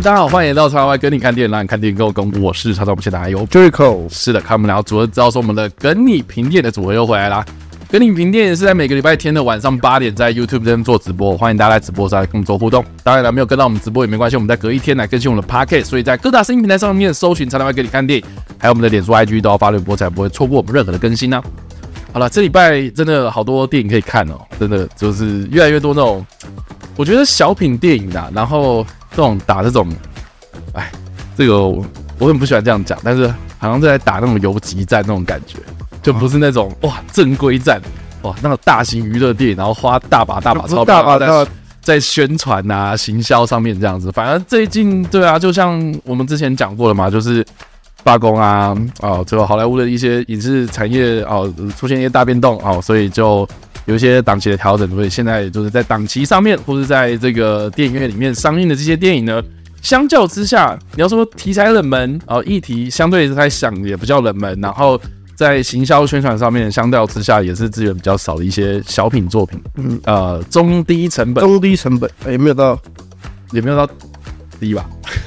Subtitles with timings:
[0.00, 4.08] 嗨，大家好，欢迎来到叉 Y 跟你看电影，让你看电影跟我是叉叉不欠的还有 Jericho。
[4.08, 7.44] 是的，看我们聊组合知道说我们的跟你评电影的组合又回来啦。
[7.90, 12.82] 跟你评电影是在每个礼拜天的晚上八点在 YouTube 这边做直播，欢迎大家来直播上来跟我们做互动。
[13.02, 18.24] 当然了，没有跟到我们直播也没关系，我们在隔一天来更新我们的 Podcast，所以在各大声音平台上面搜寻叉 Y 跟你看电影，
[18.58, 21.44] 还有我们的脸书 IG 都要发绿播，才不会错过我们任何的更新呢、啊。
[22.14, 26.24] 好了，这礼拜真的好多电影可以看哦，真的就是越来越多那种，
[26.96, 29.88] 我觉得小品电影啊，然后这种打这种，
[30.72, 30.90] 哎，
[31.36, 31.84] 这个我
[32.18, 33.26] 我很不喜欢这样讲，但是
[33.58, 35.56] 好像在打那种游击战那种感觉。
[36.02, 37.78] 就不是那种哇正规战
[38.22, 41.50] 哇那种大型娱乐电影，然后花大把大把钞票在
[41.82, 44.10] 在宣传啊行销上面这样子。
[44.12, 47.44] 反正最近对啊，就像我们之前讲过了嘛，就是
[48.02, 53.46] 罢工啊哦，最后好莱坞的一些影视产业哦出现一些大变动哦，所以就
[53.90, 54.88] 有一些档期的调整。
[54.90, 59.42] 所以现在就是在档期上面，或是在这个电影院里面上映的这些电影呢，
[59.82, 64.98] 相较之下，你要说题材冷门哦，议题相对来想也比较冷门，然后。
[65.40, 72.78] 在行销宣传上面，相较之下也是资源比较少的一些小品作品，嗯，呃，中低成本，中低成本，也没有到，
[73.50, 73.90] 也没有到
[74.60, 74.84] 低吧，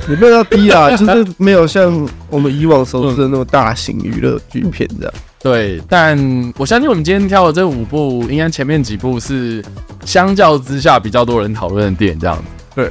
[0.07, 5.13] 也没有到低啊， 就是没有像我们以往熟知的那么大型娱乐剧片这样。
[5.43, 6.17] 对，但
[6.57, 9.61] 我相信我们今天挑的这五部，应该前面几部是
[10.05, 12.85] 相较之下比较多人讨论的电影，这样子，对，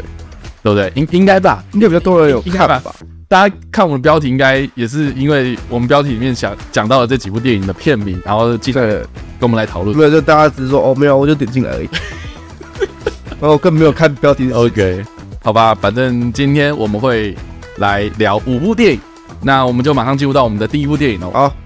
[0.63, 0.93] 对不对？
[0.95, 2.95] 应应该吧，应该比较多人有看吧。
[3.27, 8.99] 大家看我们标题，应该也是因为我们标题里面想讲到了这几部电影的片名，然后记得
[9.41, 9.97] 跟我们来讨论。
[9.97, 11.89] 没有，就大家只是说哦，没有，我就点进来而已。
[13.41, 14.53] 然后更没有看标题。
[14.53, 15.03] OK，
[15.43, 17.35] 好吧，反正今天我们会
[17.79, 19.01] 来聊五部电影，
[19.41, 21.31] 那我们就马上进入到我们的第一部电影哦。
[21.33, 21.62] 好。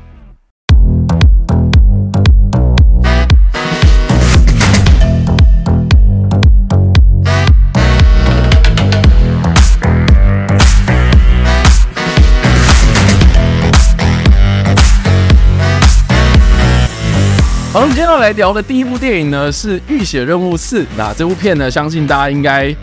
[17.76, 20.82] 好，我们今天要来聊的第一部电影呢是《浴血任务四》。
[20.97, 22.75] 那这部片呢，相信大家应该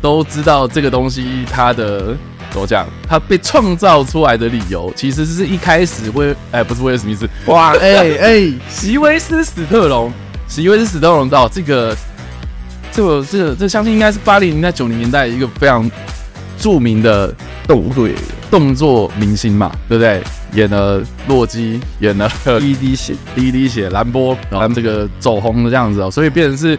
[0.00, 2.16] 都知道这个东西，它的
[2.50, 2.84] 怎么讲？
[3.08, 10.12] 它被创造出来的理由，其实是一开始威，哎，不是威尔史密斯，哇，哎 哎，席威斯史特龙，
[10.48, 11.96] 席威斯史特龙到这个，
[12.90, 15.88] 这个，这个，这相信应该是八零年代、九零年代一个非常
[16.58, 17.32] 著名的
[17.68, 18.08] 动作
[18.50, 20.20] 动作明星嘛，对不对？
[20.52, 22.30] 演了洛基，演了
[22.60, 26.78] 第一滴血，第一滴血，蓝波，然后这个走红的这样子哦，所以变成是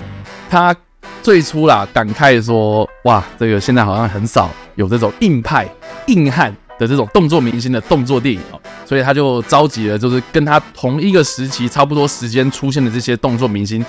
[0.50, 0.76] 他
[1.22, 5.68] 最初啦，感慨说，哇，这个现在好像很少有这种硬派、
[6.08, 13.84] 硬汉的这种动作明星的动作电影哦，所以他就召集了，就是跟他同一个时期、差不多时间出现的这些动作明星，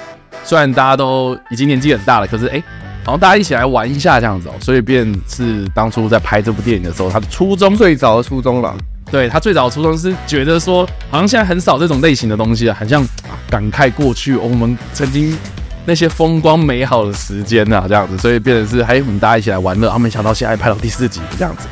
[0.45, 2.63] 虽然大家都已经年纪很大了，可是哎，
[3.05, 8.75] 然后大家一起来玩一下这样子哦，所以便是当初在拍这部电影的时候，他的初衷，最早的初衷了。
[9.15, 15.39] 对，他最早的初衷是觉得说，好像现在很少这种类型的东西了，很像、啊、感慨过去、哦、我们曾经
[15.87, 19.89] 那些风光美好的时间啊，这样子，所以变成是还有我们大家一起来玩乐。
[19.89, 21.69] 他、啊、没想到现在拍到第四集这样子，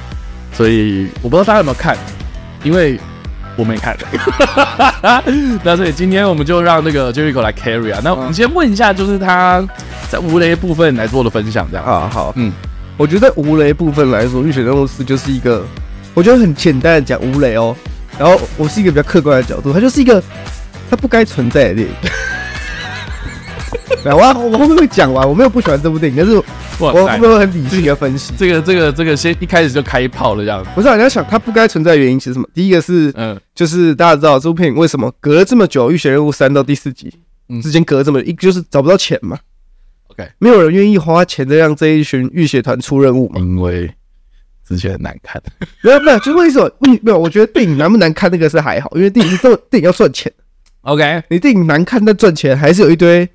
[0.52, 1.98] 所以我不知道大家有没有看，
[2.62, 2.96] 因为
[3.56, 3.96] 我没看。
[5.64, 8.00] 那所以今天我们就让那个 Jericho 来 carry 啊。
[8.04, 9.66] 那我们先问一下，就是他
[10.08, 12.08] 在无雷部分来做的分享，这样啊。
[12.08, 12.52] 好，嗯，
[12.96, 15.66] 我觉得无雷部分来说，《浴血任务四》就是一个。
[16.14, 17.74] 我觉得很简单的讲吴磊哦，
[18.18, 20.22] 然后我是一个比较客观的角度，他就是一个
[20.90, 21.94] 他不该存在的电影。
[24.04, 24.16] 我
[24.50, 26.34] 我后面会讲完，我没有不喜欢这部电影，但是
[26.78, 28.32] 我我没有很理性的分析。
[28.36, 30.68] 这个这个这个先一开始就开炮了这样子。
[30.74, 32.48] 不是，你要想他不该存在的原因其实什么？
[32.52, 37.14] 第一个是嗯，就是大家知道这部电影为什么隔了这么久，《浴血任务三》到第四集
[37.62, 39.38] 之间隔了这么一，就是找不到钱嘛。
[40.08, 43.90] OK，没有人愿意花钱的让这一群浴血团出任务嘛，因为。
[44.66, 45.42] 之前很难看，
[45.82, 46.70] 没有没有，就是为什么？
[47.02, 50.32] 没有，我觉得电影难不难看那个是还好，因为电影是 电影要赚钱。
[50.82, 53.28] OK，你电影难看但赚钱，还是有一堆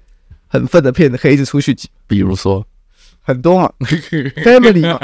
[0.48, 1.88] 很粪的片子可以一直出去挤。
[2.08, 2.66] 比如说
[3.22, 3.72] 很多啊，
[4.44, 5.00] Family 嘛，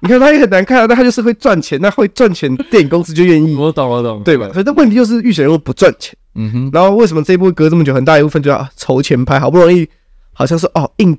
[0.00, 3.54] 你看他也很难看啊，但他就是会赚钱，那会赚钱，电影公司就愿意。
[3.56, 4.48] 我懂我懂，对吧？
[4.52, 6.14] 所以这问题就是浴血任务不赚钱。
[6.36, 9.88] 嗯哼，然后为什么这一部隔这么久，很大一部分就要筹钱拍，好不容易
[10.32, 11.18] 好像是哦硬。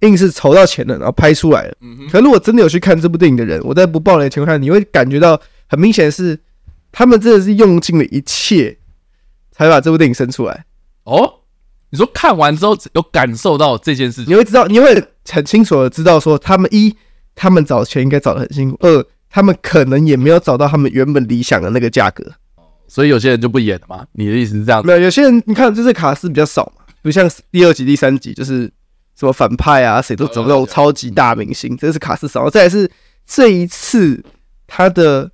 [0.00, 1.74] 硬是筹到钱了，然后拍出来了。
[2.10, 6.38] 可如果真的有去看这部电影的人，我在不爆雷的情况下，你会感觉到很明显的是，
[6.90, 8.78] 他们真的是用尽了一切，
[9.52, 10.64] 才把这部电影生出来。
[11.04, 11.40] 哦，
[11.90, 16.96] 你说看完之后有感受到这件事情，你会知道，你会很清楚的知道说，他们一，
[17.34, 22.24] 他们找钱应该找的很辛苦；二，他们可能也没有找到他们原本理想的那个价格。
[22.88, 24.06] 所以有些人就不演了嘛？
[24.12, 24.86] 你的意思是这样子？
[24.86, 28.70] 没有，有些人你看，就是卡司比较少嘛，不像第二集、第三集就是。
[29.20, 32.48] 什么反派啊，谁都走那种超级大明星，这是卡斯少。
[32.48, 32.90] 再来是
[33.26, 34.24] 这一次
[34.66, 35.30] 他的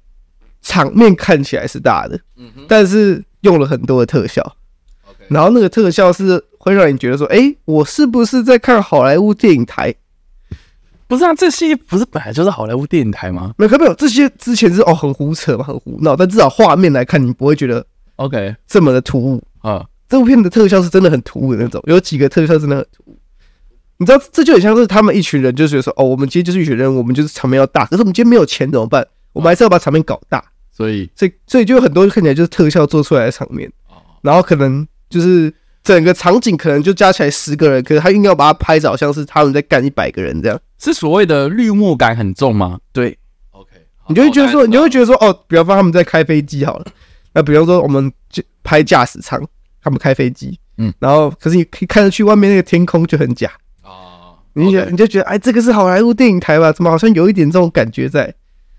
[0.61, 2.19] 场面看起来是大的，
[2.67, 4.57] 但是用了很多的特效，
[5.29, 9.95] 然后那个特效是会让你觉得说，哎，我是不是在看好莱坞电影台？
[11.07, 13.55] 不是啊，这些不是本来就是好莱坞电影台吗？
[13.57, 17.87] 没有，没有，这些之前是哦很胡扯嘛，很胡闹，但至少画面来看，你不会觉得
[18.17, 19.87] OK 这么的突兀啊。
[20.09, 23.06] 这部片的特效是真的很突兀的那种，有几个特效真的很突兀。
[23.99, 29.07] 你知道，这就很像是他们一群人就是说，哦，我们今天就是一群人，我们就是场面要大，可是我们今天没有钱怎么办？
[29.33, 30.45] 我们还是要把场面搞大。
[30.71, 33.71] 所以，所以，所以就有很多看起来就是特效做出来的场面，
[34.23, 35.53] 然后可能就是。
[35.87, 42.81] 整个场景可能就加起来十个人，可是他硬要把它拍着，好像是他们在干一百个人这样，是所谓的绿幕感很重吗？
[42.93, 43.17] 对
[43.53, 43.71] ，OK，
[44.09, 46.87] 你就会觉得说，你就会觉得说，哦，比方说他们在开飞机好了，
[47.35, 49.41] 那比方说我们就拍驾驶舱，
[49.81, 53.55] 他们开飞机，嗯，然后可是你可以看得去外面那个天空就很假啊，
[54.65, 56.73] 你就你就觉得，哎，这个是好莱坞电影台吧？
[56.73, 58.35] 怎么好像有一点这种感觉在？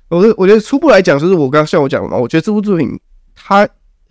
[0.10, 3.00] 我我觉得初步来讲，就是我刚刚像我讲的嘛，我觉得这部作品
[3.36, 3.68] 它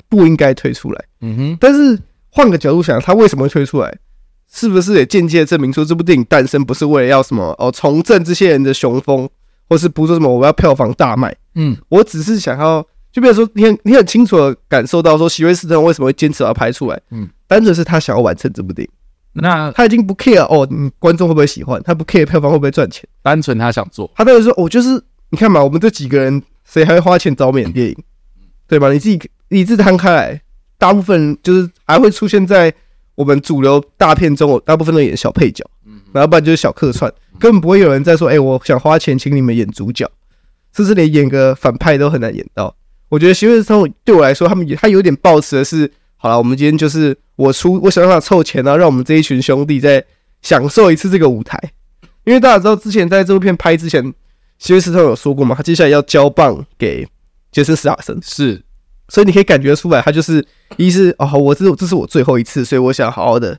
[0.09, 1.99] 不应该推出来，嗯哼，但是。
[2.29, 3.97] 换个角度想，他为什么会推出来？
[4.53, 9.27] 是不是也间接证明说这部电影诞生不是为了要什么哦，重振这些人的雄风，
[9.71, 11.35] 或是不是什么我要票房大卖？
[11.55, 17.01] 嗯，我只是想要，就比如说，你很你很清楚的感受到说，席威斯特为什么会坚持要拍出来？
[17.11, 18.91] 嗯，单纯是他想要完成这部电影。
[19.41, 21.83] 那他已经不 care 哦，你观众会不会喜欢？
[21.83, 23.09] 他不 care 票房会不会赚钱？
[23.23, 24.11] 单纯他想做。
[24.15, 27.97] 他当时说，我就是你看嘛，我们这几个人谁还会花钱找美电影？
[28.69, 28.93] 对吧？
[28.93, 30.41] 你自己理智摊开来。
[30.79, 32.73] 大部分就是还会出现在
[33.15, 35.65] 我们主流大片中，我大部分都演小配角，
[36.13, 40.07] 然后不然就是小客串，根本不会有人在说：“哎，我想花钱请你们演主角。”
[40.77, 42.77] 甚至连演个反派都很难演到。
[43.09, 50.05] 我觉得席威斯特对我来说，他们他有点抱持的是：好了，我们今天就是我出，我想办法凑钱，然后让我们这一群兄弟再
[50.43, 51.61] 享受一次这个舞台。
[52.25, 54.13] 因为大家知道，之前在这部片拍之前，
[54.59, 57.07] 席威斯特有说过嘛，他接下来要交棒给
[57.53, 58.63] 杰森·斯坦森，是。
[59.09, 60.45] 所以你可以感觉出来，他就是
[60.77, 63.57] 一是哦，我这这是我最后一次，所以我想好好的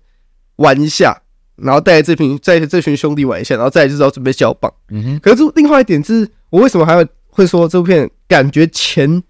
[0.57, 1.21] 玩一下，
[1.55, 4.69] 然后带着这群带着这群兄弟玩一下，然后再就是要准备交棒。
[4.89, 5.19] 嗯哼。
[5.21, 9.23] 可是另外一点是，我为什么还会会说这部片感觉钱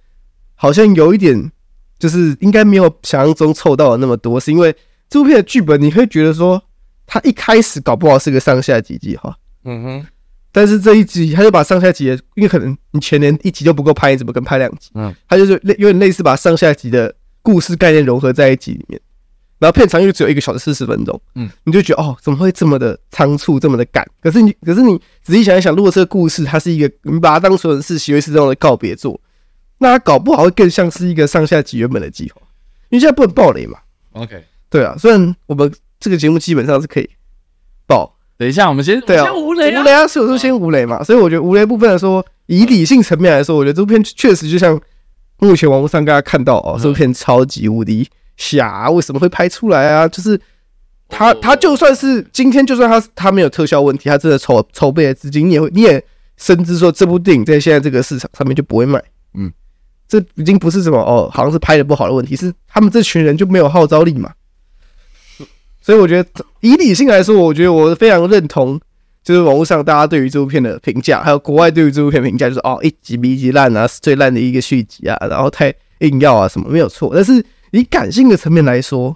[0.55, 1.51] 好像有一点，
[1.99, 4.75] 就是应该没有想象中凑到的那么多，是因为
[5.09, 6.61] 这部片的剧本你会觉得说，
[7.05, 9.35] 它一开始搞不好是个上下集计划。
[9.63, 10.07] 嗯哼。
[10.49, 14.89] 但是这一集他就把上下集的，因为可能你全年一集都不够拍，你怎么跟拍两集？
[14.95, 17.13] 嗯，他就是类有点类似把上下集的
[17.43, 18.99] 故事概念融合在一集里面，
[19.59, 24.03] 然后片长又只有一个小时四十分钟，嗯，你就觉得哦，怎么会这么的仓促，这么的赶？
[24.19, 29.19] 可是你，可是你仔细想一想，如果这个故事它是一个，你把它当成是席威斯这样的告别作，
[29.79, 32.41] 那它搞不好会更像是一个上下级原本的计划，
[32.89, 33.79] 因为现在不能爆雷嘛。
[34.13, 37.09] OK，对啊，虽然我们这个节目基本上是可以
[37.85, 38.13] 爆。
[38.39, 44.79] 等一下，我们先对啊，无雷啊，无雷啊，是有时候先无雷嘛，所以我觉得无雷部分来说，以理性层面来说，我觉得这部片确实就像
[45.39, 50.07] 目前网络上大家看到哦，这部片超级无敌瞎，为什么会拍出来啊？
[50.07, 50.39] 就是
[51.07, 56.03] 他他就算是今天，就算他他没有特效问题，他真的筹筹备的资金，你也会你也
[56.37, 59.03] 深知说这部电影在现在这个市场上面就不会卖，
[59.33, 59.51] 嗯，
[60.07, 64.31] 这已经不是什么哦，好像是拍的不好的问题，是他们这群人就没有号召力嘛。
[65.81, 68.79] 所以我觉得，以理性来说，我觉得我非常认同，
[69.23, 77.11] 就是网络上大家对于这部片的评价，还有国外对于这部片评价，就是哦，一集比一集烂啊，是最烂的一个续集啊，然后太硬要啊什么，没有错。
[77.13, 79.15] 但是以感性的层面来说，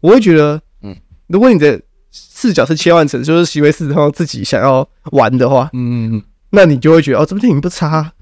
[0.00, 0.96] 我会觉得，嗯，
[1.28, 8.12] 如果你的视角是切换成就是席威斯特自己想要玩的话，嗯那你就会觉得哦，这部电影不差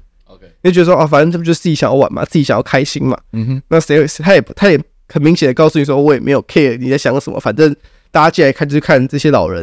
[0.62, 4.80] 你就觉得说哦，反正这不就是自己想要玩嘛，自己想要开心嘛，嗯哼，那谁他也他也。
[5.06, 7.76] 很明显的告诉你说，我也没有 care 你在想什么，反正
[8.10, 9.62] 大家进来看就是看这些老人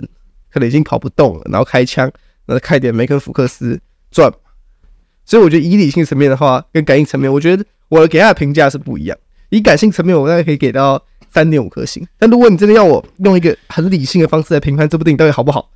[0.53, 2.05] 可能已经跑不动了，然后开枪，
[2.45, 3.77] 然后开点梅肯福克斯
[4.11, 4.31] 转。
[5.25, 9.17] 所以我觉得以理性层面的话，跟感性层面，我觉得我给他的评价是不一样。
[9.49, 12.07] 以感性层面，我大概可以给到三点五颗星。
[12.19, 15.71] 但如果你真的要我用一个很理性的方式来评判这部电影到底好不好，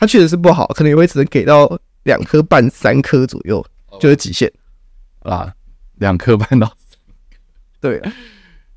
[0.00, 3.64] 它确实是不好，可能也会只能给到两颗半、三颗左右，
[4.00, 4.52] 就是极限
[5.20, 5.52] 啊，
[5.96, 6.72] 两颗半到，
[7.80, 8.02] 对。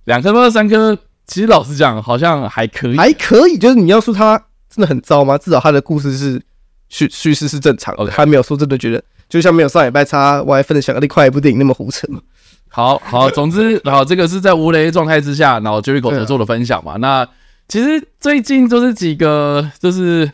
[0.06, 0.98] 两颗半到三颗，
[1.28, 3.58] 其实老实讲，好像还可以，还可以。
[3.58, 4.38] 就是你要说它
[4.70, 5.38] 真的很糟吗？
[5.38, 6.42] 至少它的故事是
[6.88, 12.08] 叙叙事是正常的，他没有说真的觉得，就像没有上礼拜差，我还分得想另外一部电影那么胡扯。
[12.70, 16.96] 好好，总之，好，这个是在无雷状态之下，然后 Jericho 合作的分享嘛。
[16.98, 17.28] 那
[17.68, 20.32] 其实最近就是几个，就是。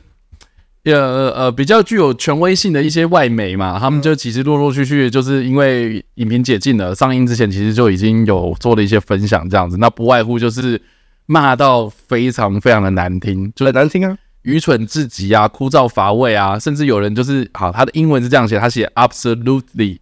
[0.93, 10.79] 呃呃，比较具有权威性的一些外媒嘛，他们就其实陆陆续续就是因为影评解禁了，上映之前其实就已经有做了一些分享这样子，那不外乎就是
[11.25, 14.17] 骂到非常非常的难听，就很难听啊。
[14.43, 19.97] 愚蠢至极啊，枯燥乏味啊，甚至有人就是好，他的英文是这样写，他写 absolutely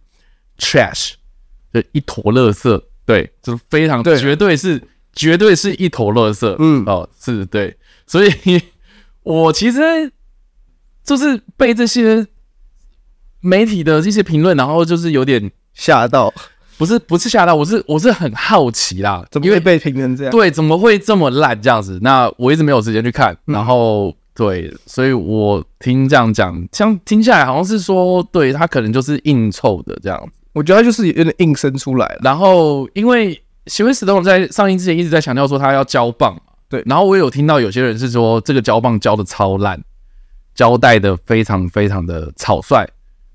[0.58, 1.12] trash，
[1.72, 4.82] 就一坨垃圾，对，就是非常对，绝对是
[5.14, 7.74] 绝对是一坨垃圾，嗯，哦，是对，
[8.06, 8.30] 所以
[9.24, 9.80] 我其实
[11.04, 12.26] 就是被这些
[13.40, 16.32] 媒体的这些评论，然后就是有点吓到。
[16.76, 20.32] 不是不是吓到，我是我是很好奇啦，怎么会被评成这样？
[20.32, 22.00] 对，怎么会这么烂这样子？
[22.02, 30.32] 那我一直没有时间去看，嗯、然后对，所以我听这样讲，像听下来好像是说，对他可能就是硬凑的这样子。
[30.52, 32.18] 我觉得他就是有点硬生出来。
[32.24, 36.82] 然后因为席维史东在上映之前一直在强调说他要交棒嘛，对。
[36.86, 39.80] 然后我有听到有些人是说这个交棒交的超烂，
[40.54, 42.86] 交代的非常非常的草率。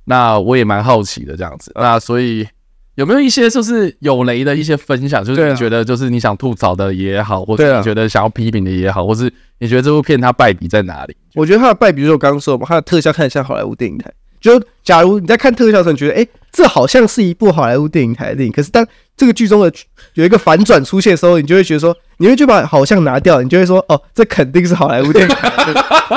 [0.05, 1.71] 那我也蛮好奇的这样子。
[1.75, 2.47] 那所以。
[2.95, 5.23] 有没有一些就是有雷的一些分享？
[5.23, 11.15] 就是你觉得就是你想吐槽的也好，或者你觉得想要批评的也好，或是你觉得这部片它败笔在哪里？
[11.33, 14.11] 我觉得它的败笔就是我刚刚说嘛，它的特效看像好莱坞电影台。
[14.41, 18.85] 就假如你在看特效的时候，你觉得哎、欸，这好像是一部好莱坞电影台的电影，可是当
[19.15, 19.71] 这个剧中的
[20.15, 25.51] 有一个反转出现的时候，你就会觉得说，你会就把好像拿掉，你就会说，哦，这肯定是好莱坞电影台，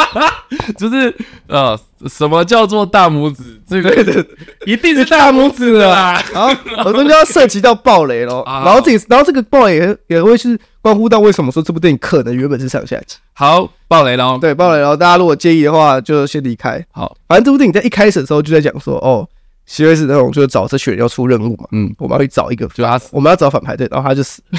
[0.76, 1.14] 就是
[1.46, 1.78] 呃。
[2.08, 3.62] 什么叫做大拇指？
[3.64, 4.26] 这个
[4.66, 6.20] 一定是大拇指的啦。
[6.34, 6.50] 然后
[6.84, 8.42] 我们就要涉及到暴雷喽。
[8.64, 13.18] 然后这个，然后这个暴雷也也会是关乎到为什么说这部电影可能原本是上下集。
[13.34, 14.36] 好，暴雷喽。
[14.40, 14.96] 对，暴雷喽。
[14.96, 16.84] 大家如果介意的话，就先离开。
[16.90, 19.28] 好，反正这部电影在一开始的时候就在讲说，哦，
[19.66, 21.66] 席维斯那种就是找这群人要出任务嘛。
[21.72, 24.42] 嗯，我们要去找一个，就他死，我们要找反派对，然后他就死。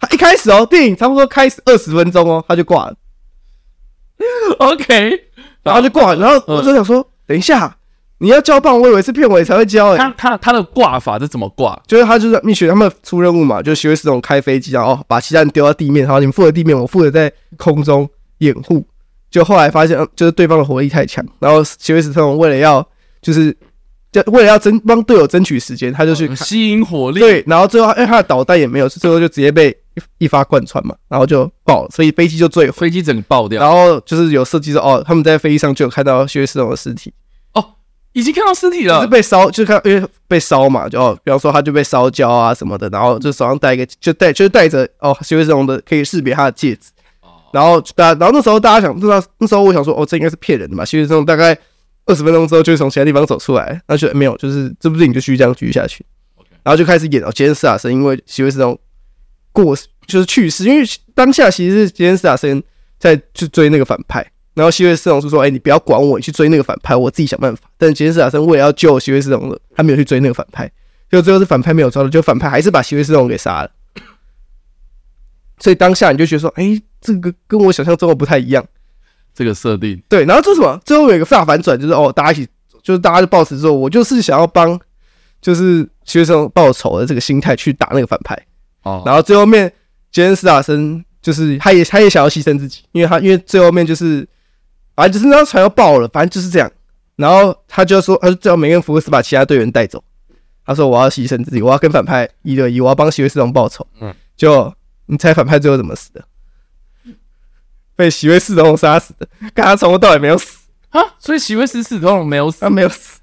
[0.00, 2.94] 他一开始哦，电影差不多开始二十分钟哦，他就挂了。
[4.58, 5.20] OK，
[5.62, 7.76] 然后就挂，然后我就想说，嗯、等一下，
[8.18, 9.98] 你要交棒，我以为是片尾才会交诶。
[9.98, 11.78] 他他他的挂法是怎么挂？
[11.86, 18.08] 就是他就是蜜雪他们出任务嘛，就是席维斯那种开飞机，然后把其他人丢到地面，然后你们负责地面，我负责在空中
[18.38, 18.86] 掩护。
[19.34, 22.86] 就后来发现，就是对方的火力太强，然后席维斯特龙为了要
[23.20, 23.56] 就是。
[24.12, 27.18] 就为了要争帮队友争取时间，他就去吸引火力。
[27.18, 29.76] 对，然后最后因为他的导弹也没有，最后就直接被
[30.18, 33.60] 一发贯穿嘛，然后就爆了，所以飞机就坠，飞机整个爆掉。
[33.60, 37.12] 然后就是有设计说，哦，他们在飞机上就有看到席维斯的尸体。
[37.54, 37.64] 哦，
[38.12, 46.92] 已经看到尸体了，是被烧，就看因为被烧嘛，就哦，比方说他就被烧焦啊什么的，然后就手上戴一个，就戴就是戴着哦，席维斯的可以识别他的戒指。
[47.54, 51.56] 然后大，然后那时候大家想，那那时候我想说，哦，这应该是骗人的嘛，席维斯大概。
[52.06, 56.04] 二十分钟之后，就会从其他地方走出来，那就没有，就是这部电影就继续这样继续下去
[56.62, 58.78] 然后就开始演哦，杰森·斯坦森因为席维斯东
[59.52, 59.74] 过
[60.06, 62.62] 就是去世，因为当下其实是杰森·斯坦森
[62.98, 70.70] 在去追那个反派，然后席维斯东就说：“哎、欸，你不要管我，你去追那个反派，我自己想办法。”但杰森·斯坦森为了要救席维斯东的，他没有去追那个反派，
[71.10, 73.70] 就最后是反派没有抓到，就反派还是把席维斯东给杀了。
[75.58, 78.64] 所以当下你就觉得说：“哎、欸，这个跟我想象中的不太一样。”
[79.36, 80.80] 这个设定对，然后这什么？
[80.84, 82.48] 最后有一个大反转，就是哦，大家一起，
[82.84, 84.78] 就是大家就抱持说，我就是想要帮，
[85.42, 88.38] 就是学生报仇的这个心态去打那个反派
[88.84, 89.02] 哦。
[89.04, 89.72] 然后最后面，
[90.12, 94.24] 杰恩斯坦森就是他也他也想要牺牲自己，因为他因为最后面就是
[94.94, 96.70] 反正就是那张船要爆了，反正就是这样。
[97.16, 100.02] 然后他就说，他就叫梅根福克斯把其他队员带走。
[100.64, 103.84] 他说我要牺牲自己，我要跟反派一对一，我要帮席维斯东报仇。
[104.00, 104.72] 嗯，就
[105.06, 106.24] 你猜反派最后怎么死的？
[107.96, 110.58] 被席维斯东杀死的，看他从头到尾没有死
[110.90, 111.00] 啊！
[111.18, 113.20] 所以席威斯始终没有死，他没有死，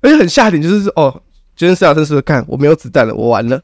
[0.00, 1.22] 而且很下点就是哦，
[1.56, 3.60] 杰森斯坦森说：“看我没有子弹了，我完了。”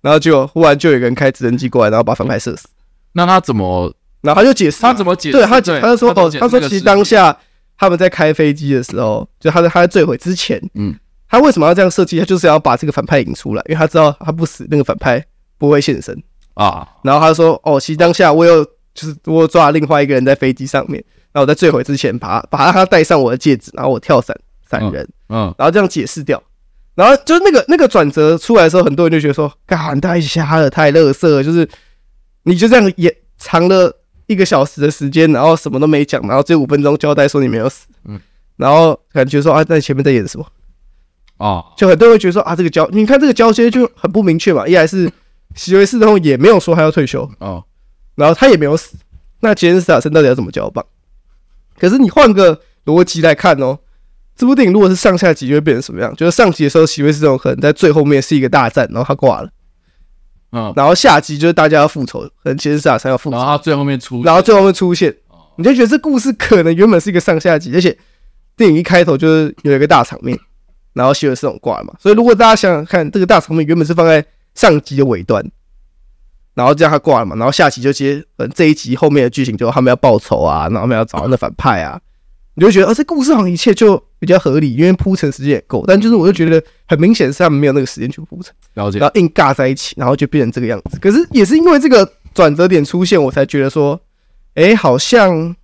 [0.00, 2.68] 然后就忽然就有一个人开直升机过来，然后把反派射死。
[3.12, 3.92] 那他怎么？
[4.20, 5.38] 然后他就解释，他怎么解释？
[5.38, 7.36] 对他，他就说：“哦，他说其实当下
[7.76, 10.94] 他们在开飞机的时候，就他在他在坠毁之前，嗯，
[11.28, 12.18] 他为什么要这样设计？
[12.18, 15.24] 他就是要把这个反派引出来，因为他知道他不死，那个反派
[15.58, 16.20] 不会现身
[16.54, 16.86] 啊。
[17.02, 18.66] 然后他说：哦，其实当下我有。”
[18.98, 24.36] 就是我抓另外一个人在飞机上面，然后我在坠毁之前把他把他戴上我的戒指，然后我跳伞
[24.68, 26.42] 闪人，嗯，然后这样解释掉，
[26.96, 31.68] 然后就是那个那个转折出来的时候，很多人就觉得说，干太瞎了，太乐色了，就是
[32.42, 33.94] 你就这样演藏了
[34.26, 38.18] 一个小时的时间，然后什么都没讲，然后这五分钟交代说你没有死，嗯，
[38.56, 40.46] 然后感觉说啊，在前面在演什么？
[41.36, 41.62] 啊？
[41.76, 45.08] 就很多人会觉得说啊，这个交你看这个交接就很不明确嘛，一来是
[45.54, 47.30] 席维斯东也没有说他要退休。
[47.38, 47.64] 哦。
[48.18, 48.96] 然后他也没有死，
[49.40, 50.84] 那杰森·斯坦森到底要怎么交棒？
[51.78, 53.78] 可是你换个逻辑来看哦，
[54.34, 56.12] 这部电影如果是上下集，就会变成什么样？
[56.16, 59.50] 就是上集的时候，席维斯这种可能在最后面是一个大战，然后他挂了，
[60.50, 65.14] 嗯，然后下集就是大家要复仇，可能杰森·斯坦森要复仇，然后他最后面出，然后最后面出现，
[65.56, 67.96] 你就觉得这故事可能原本是一个上下集，而且
[68.56, 70.36] 电影一开头就是有一个大场面，
[70.92, 75.48] 然后席维斯这种挂了嘛，所以如果大家想想看，这个大场面原本是放在上集的尾端。
[76.58, 82.00] 然后这样他挂了嘛，然后下集就接，嗯，这一集后面的剧情就他们要报仇啊，然后他们要找那反派啊，
[82.56, 85.84] 你就觉得，哦，这故事好像一切就比较合理，因为铺陈时间也够。
[85.86, 88.98] 但就是我就觉得很明显是他们没有那个时间去铺陈，了解。
[88.98, 90.98] 然后硬尬在一起，然后就变成这个样子。
[90.98, 94.00] 可是也是因为这个转折点出现，我才觉得说，
[94.54, 95.54] 哎，好像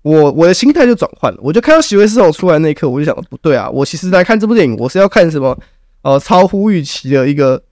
[0.00, 1.38] 我我的心态就转换了。
[1.42, 5.54] 我就看到席维斯这种出来那一刻，我就想，不对啊，我其实来看这部电影，我是要看什么？
[6.00, 7.62] 呃，超乎预期的一个。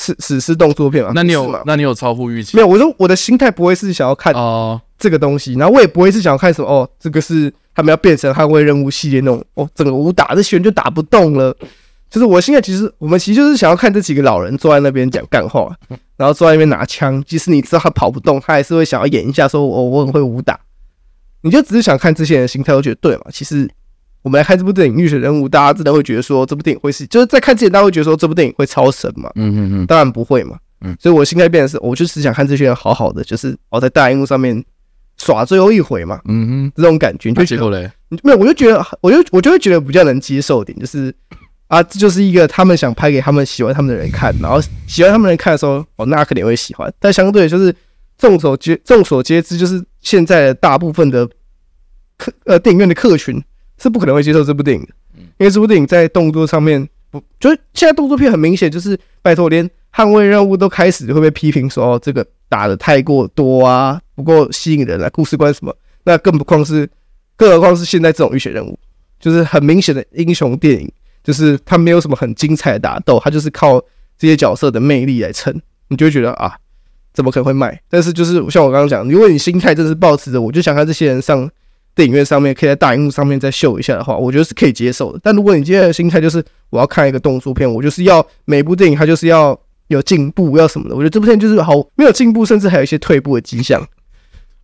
[0.00, 1.10] 史史诗动作片嘛？
[1.12, 2.56] 那你有那你有超乎预期？
[2.56, 11.52] 没有，我说我的心态不会是想要看哦这个东西，然后我也不会是想要看什么哦，这个是他们要变成捍卫任务系列那种哦，整个武打这些人就打不动了。
[12.08, 15.68] 就是我现在其实我们其实就是想要看这几个老人坐在那边讲干话，
[16.16, 20.58] 然后坐在那边拿枪，即使你知道他跑不动，他还是会想要演一下说我我很会武打。
[21.42, 23.22] 你就只是想看这些人的心态，我觉得对嘛？
[23.32, 23.68] 其实。
[24.22, 29.30] 我们来看这部电影《浴血人物》，大家真的会觉得说这部电影会是，就是在看之前，大家会觉得说这部电影会超神嘛？
[29.36, 30.58] 嗯嗯嗯，当然不会嘛。
[30.80, 34.64] 嗯，所以我心态变的是，我就是想看这些人好好的，就是哦在大荧幕上面
[35.16, 36.20] 耍最后一回嘛。
[36.26, 37.90] 嗯哼，这种感觉，就结果嘞？
[38.22, 41.14] 没有，我就觉得，我就我就会觉得比较能接受点，就是
[41.68, 46.92] 啊，这就是一个他们想拍给他们喜欢他们的人看，然后喜欢他们的人看的时候，哦，那肯定会喜欢。
[46.98, 47.74] 但相对就是
[48.16, 51.28] 众所皆众所皆知，就是现在的大部分的
[52.16, 53.42] 客呃电影院的客群。
[53.78, 54.88] 是不可能会接受这部电影的，
[55.38, 66.88] 因为这部电影在动作上面不，就是现在动作片很明显就是拜托，连捍卫任务都开始会被批评说哦，这个打的太过多啊，不够吸引人啊，故事观什么，那更不况是，
[67.36, 68.78] 更何况是现在这种浴血任务，
[69.20, 70.92] 就是很明显的英雄电影，
[71.22, 73.80] 就是它没有什么很精彩的打斗，它就是靠
[74.18, 75.54] 这些角色的魅力来撑，
[75.88, 76.56] 你就会觉得啊，
[77.14, 77.80] 怎么可能会卖？
[77.88, 81.48] 但是就是像我刚刚讲，如果你心态真是抱持着，我就想看这些人上。
[81.98, 85.18] 电影院上面可以在大荧幕上面再秀一下的话，我觉得是可以接受的。
[85.20, 93.84] 但如果你今天的心态就是我要看一个动作片，我就是要每部电影它就是要有进步，要什么的，我觉得这部片就是好没有进步，甚至还有一些退步的迹象。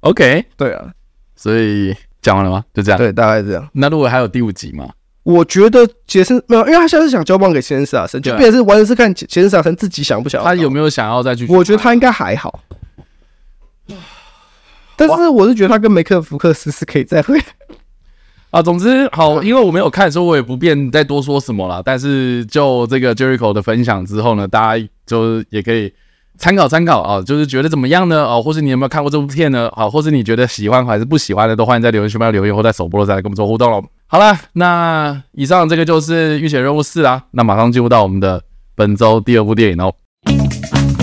[0.03, 0.93] OK，对啊，
[1.35, 2.65] 所以讲完了吗？
[2.73, 3.69] 就这样，对，大概这样。
[3.73, 4.89] 那如果还有第五集吗？
[5.25, 10.47] 我觉得杰森没有，因为他现在是想交棒给杰森·斯坦森，就变成是完全是看杰森·斯坦森自己想不想要。
[10.47, 11.47] 他有没有想要再去？
[11.49, 12.61] 我觉得他应该还好。
[14.97, 17.41] 但是我是觉得他跟梅克福克斯是可以再会
[18.51, 18.63] 啊。
[18.63, 21.83] 总之好，因为我没有看，所以我也不便再多说什么了。
[21.85, 25.93] 但是就这个 Jericho 的分享之后呢，大家就也可以
[26.39, 28.25] 参考参考啊，就是觉得怎么样呢？
[28.25, 29.71] 哦，或是你有没有看过这部片呢？
[29.75, 33.83] 好，或是你觉得喜欢还是不喜欢的，都欢迎在留言区帮留言，或在首播的时候来跟我们做互动喽。
[34.07, 37.25] 好了，那以上这个就是《浴血任务四》啦。
[37.33, 38.43] 那马上进入到我们的
[38.77, 40.94] 本周第二部电影哦。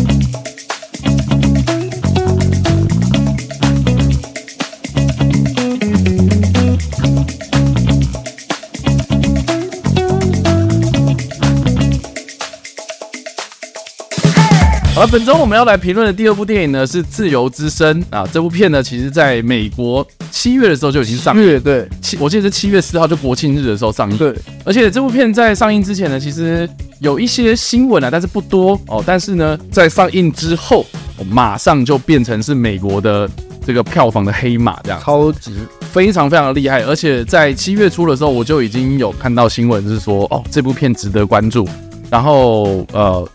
[15.02, 18.24] 而本周我们要来评论的第二部电影呢，是《自由之声》啊。
[18.32, 21.44] 这部片呢，其实在美国七月的时候就已经上映。
[21.44, 24.16] 月对，七我记得是七月四号，就国庆日的时候上映。
[24.16, 24.32] 对，
[24.64, 29.04] 而且这部片在上映之前呢，其实有一些新闻啊，但是不多哦。
[29.04, 30.86] 但是呢，在上映之后，
[31.32, 33.28] 马上就变成是美国的
[33.66, 35.52] 这个票房的黑马，这样超级
[35.92, 36.84] 非常非常的厉害。
[36.84, 41.68] 而且在七月初的时候，我就已经有看到新闻是说，哦，这部片值得关注。
[42.12, 43.28] 然后呃。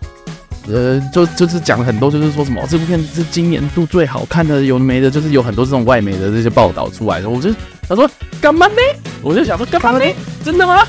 [0.68, 7.28] 呃，就就是讲了很多，就是说什么、哦、这部片是今年度最好看的，有没的，就是有很多这种外媒的这些报道出来的。
[7.28, 7.50] 我就
[7.88, 8.08] 他说
[8.40, 8.74] 干嘛呢？
[9.22, 10.04] 我就想说干嘛呢？
[10.44, 10.82] 真的吗？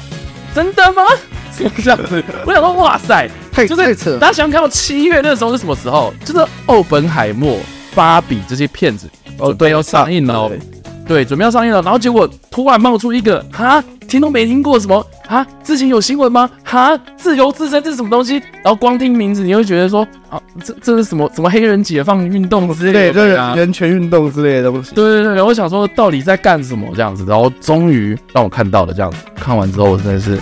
[0.54, 1.04] 真的吗？
[1.58, 4.18] 这样子，我想说哇塞，太太扯！
[4.20, 6.14] 大家想看到七月那时候是什么时候？
[6.24, 7.54] 就是《奥本海默》、
[7.96, 9.10] 《芭比》这些片子
[9.40, 10.52] 哦，对，要上映了哦。
[11.08, 16.50] 对，准备要上映了，然后结果突然冒出一个哈，听都没听过什么哈，之前有新闻吗？
[16.64, 18.36] 哈，自由之声这是什么东西？
[18.64, 24.94] 然后光听名字你会觉得说啊，这这是什么什么黑人解放运动之类的，对，就是人权运动之类的东西。
[24.94, 30.38] 对对对，然后我想说到底在干什么这样子，然后终于让我看到了这样子，看完之后我真的是。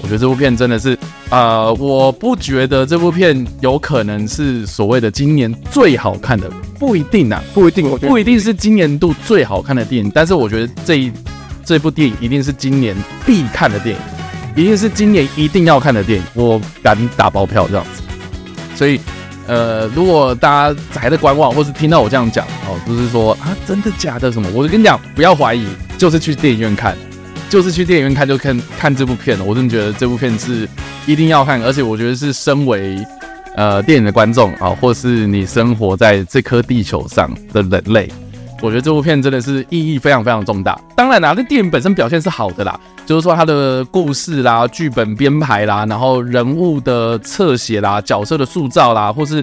[0.00, 0.96] 我觉得这部片真的是，
[1.30, 11.12] 呃，我不觉得这部片有可能是所谓的今年最好看的，不一定啊，不一定，不一定是今年度最好看的电影，但是我觉得这一
[11.64, 18.02] 这部电影一定是今年必看的电影，一定是今年一定要看的电影，我敢打包票这样子。
[18.76, 19.00] 所以，
[19.48, 25.66] 呃，如果大家还在观望，或是听到我这样讲哦，就是说啊，真的假的什么，我就跟你讲，不要怀疑，
[25.98, 26.96] 就是去电影院看。
[27.48, 29.44] 就是去电影院看，就看看这部片了。
[29.44, 30.68] 我真的觉得这部片是
[31.06, 33.04] 一定要看，而且我觉得是身为
[33.56, 38.08] 呃电影的观众啊，或是你生活在这颗地球上的人类，
[38.60, 40.78] 我觉得这部片真的是意义非常非常重大。
[40.94, 49.42] 当然啦，这电影本身表现是好的啦，就是说它的故事啦、剧本编排啦，然后人物的侧写啦、角色的塑造啦，或是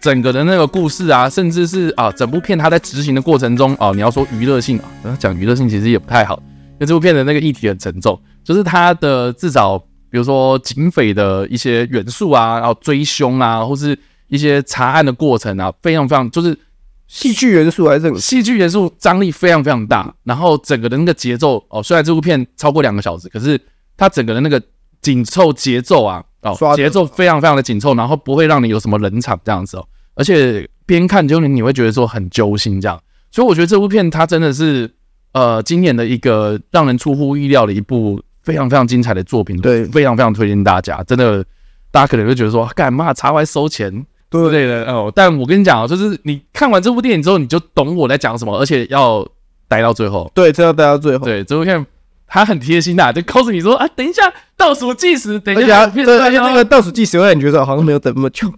[0.00, 6.42] 整个的那个故事啊，甚至是啊，整部片它在执行的过程中啊，你要说娱乐性啊，讲娱乐性其实也不太好，
[6.76, 9.78] 因为这部片的那个议题很沉重，就是它的至少
[10.10, 16.58] 比如说警匪的一些元素啊，然后追凶啊，或是一些查案的过程啊，非常非常就是
[17.06, 23.60] 戏剧元素还是很戏剧元素张力非常非常大，然后整个的那个节奏哦，虽然这部片超过两个小时，可是
[23.96, 24.62] 它整个的那个
[25.00, 26.22] 紧凑节奏啊。
[26.42, 34.88] 哦，节奏非常非常的紧凑，然后不会让你有什么冷场这样子哦，而且边看就你你会觉得说很揪心这样，所以我觉得这部片它真的是
[35.36, 41.44] 呃今年的一个让人出乎意料的一部非常非常精彩的作品，对，非常非常推荐大家，真的
[41.90, 43.90] 大家可能会觉得说干嘛查完收钱
[44.30, 44.42] 对。
[44.42, 49.28] 不对的哦，但我跟你讲哦，就是你看完这部电影之后，你就懂我在讲什么，而且要
[49.68, 51.84] 待到最后，对，这要待到最后，对，这部片。
[52.28, 54.20] 他很贴心的，就告诉你说啊，等一下
[54.56, 58.52] 倒数计时，等一下，而且那个倒数计时会让你觉得好像没有等那么久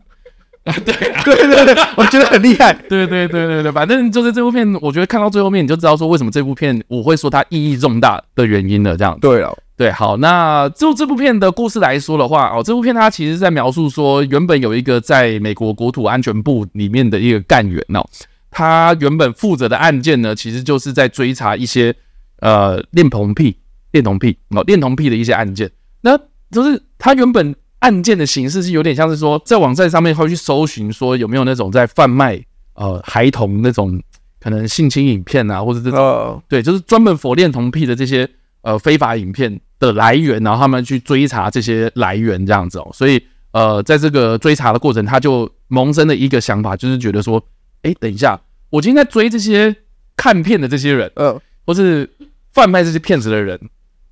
[0.64, 0.74] 啊。
[0.84, 2.72] 对啊，对对对，我觉得很厉害。
[2.88, 8.96] 对对对对对，反正就是这部片，我觉得看到最后面你就知道说为什么这部片我会说它意义重大的原因了。
[8.96, 18.04] 这样对了，对，好，那就这部片的故事来说的话，哦，这部片它其实在描述说，原本有一个在美国国土安全部里面的一个干员哦，
[18.50, 21.94] 他原本负责的案件呢，其实就是在追查一些
[22.40, 23.56] 呃恋童癖。
[23.90, 25.70] 恋童癖哦，恋童癖的一些案件，
[26.02, 26.14] 那
[26.50, 32.42] 就是他原本案件的形式是有点像是说，在网站上面会去搜寻说有没有那种在贩卖
[32.74, 34.02] 呃孩童那种
[34.40, 36.40] 可能性侵影片啊，或者这种、uh.
[36.48, 38.28] 对，就是专门 for 恋童癖的这些
[38.62, 47.42] 呃非法影片的来源，然后他们去追查这些来源这样子哦，所以呃在这个追查的过程，他就萌生了一个想法，就是觉得说，
[47.82, 49.74] 哎，等一下，我今天在追这些
[50.16, 51.40] 看片的这些人，呃，uh.
[51.66, 52.08] 或是
[52.52, 53.60] 贩卖这些片子的人。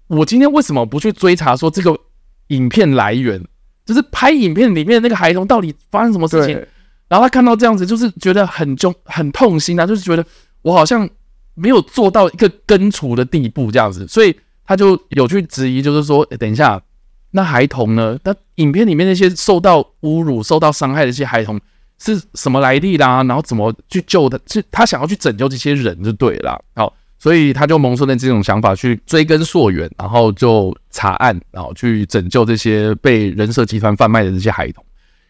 [0.08, 1.98] 我今天为什么不去追查说这个
[2.48, 3.44] 影片来源，
[3.86, 6.54] 就是拍影片里面那个孩童到底发生什么事情？
[7.08, 10.26] 然后他看到这样子，就是觉得很重、很痛心啊，就是觉得
[10.62, 11.08] 我好像
[11.54, 16.82] 没有做到一个根除的地步这样子，所以他就有去质疑，就是说，欸，等一下，
[17.30, 18.18] 那孩童呢？
[18.24, 21.60] 那影片里面那些受到侮辱、受到伤害的一些孩童
[21.98, 23.22] 是什么来历啦？
[23.22, 24.36] 然后怎么去救他？
[24.48, 26.92] 是他想要去拯救这些人就对了，好。
[27.26, 34.84] 所以他就萌生了这种想法，去追根溯源，然后就查案，然后去拯救这些被人蛇集团贩卖的这些孩童。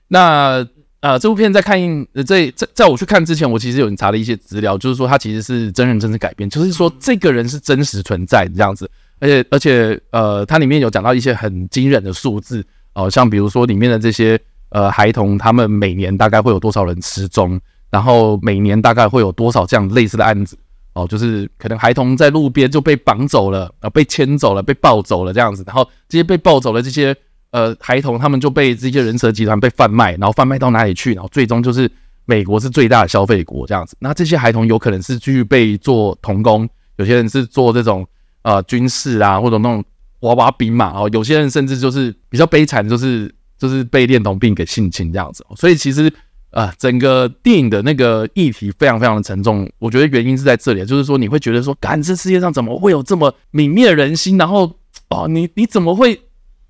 [0.09, 0.63] 那
[1.01, 1.81] 呃，这部片在看
[2.13, 8.91] 呃，在在在我去看之前，我其实有查了一些资料，就是说它其实是真人真事改编，就是说这个人是真实存在的这样子。
[9.19, 12.61] 而且而且呃，它里面有讲到一些很惊人的数字
[12.93, 20.59] 哦、呃，像比如说里面的这些呃孩童，他们每年大概会有多少人失踪，然后每年大概会有多少这样类似的案子。
[20.97, 27.15] 哦，就是可能孩童在路边就被绑走了，啊，被牵走了，被抱走了这样子，然后这些被抱走的这些
[27.51, 31.13] 呃孩童，他们就被这些人蛇集团被贩卖，然后贩卖到哪里去？
[31.13, 31.91] 然后最终就是
[32.25, 33.95] 美国是最大的消费国这样子。
[33.99, 38.07] 那这些孩童有可能是去被做童工，有些人是做这种
[38.41, 39.85] 呃军事啊，或者那种
[40.21, 40.95] 娃娃兵嘛。
[40.97, 45.45] 哦，有些人甚至就是比较悲惨，就是就是被恋童病给性侵这样子。
[45.57, 46.11] 所以其实。
[46.53, 54.39] 啊，整个电影的那个议题非常非常的沉重，我觉得原因是在这里，就是说你会觉得说，干，这世界上怎么会有这么泯灭人心？
[54.39, 54.73] 然后，
[55.11, 56.19] 哦，你你怎么会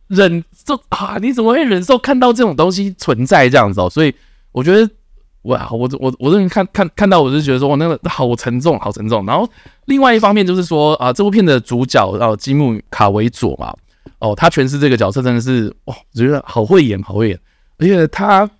[0.08, 1.18] 忍受啊？
[1.20, 3.88] 你怎么会忍受看到这种东西存在这样子哦？
[3.88, 4.12] 所以
[4.50, 4.90] 我觉得，
[5.42, 9.24] 哇，我我我这边看看看到，我就觉得说，哇，那个好沉重，好沉重。
[9.24, 9.48] 然后
[9.84, 13.72] 另外一方面就是说，啊，这部片的主角哦，基姆卡维佐嘛，
[14.18, 17.38] 哦，他诠释这个角色真的是，哇，我觉得好会演，好会演，
[17.78, 18.50] 而且他。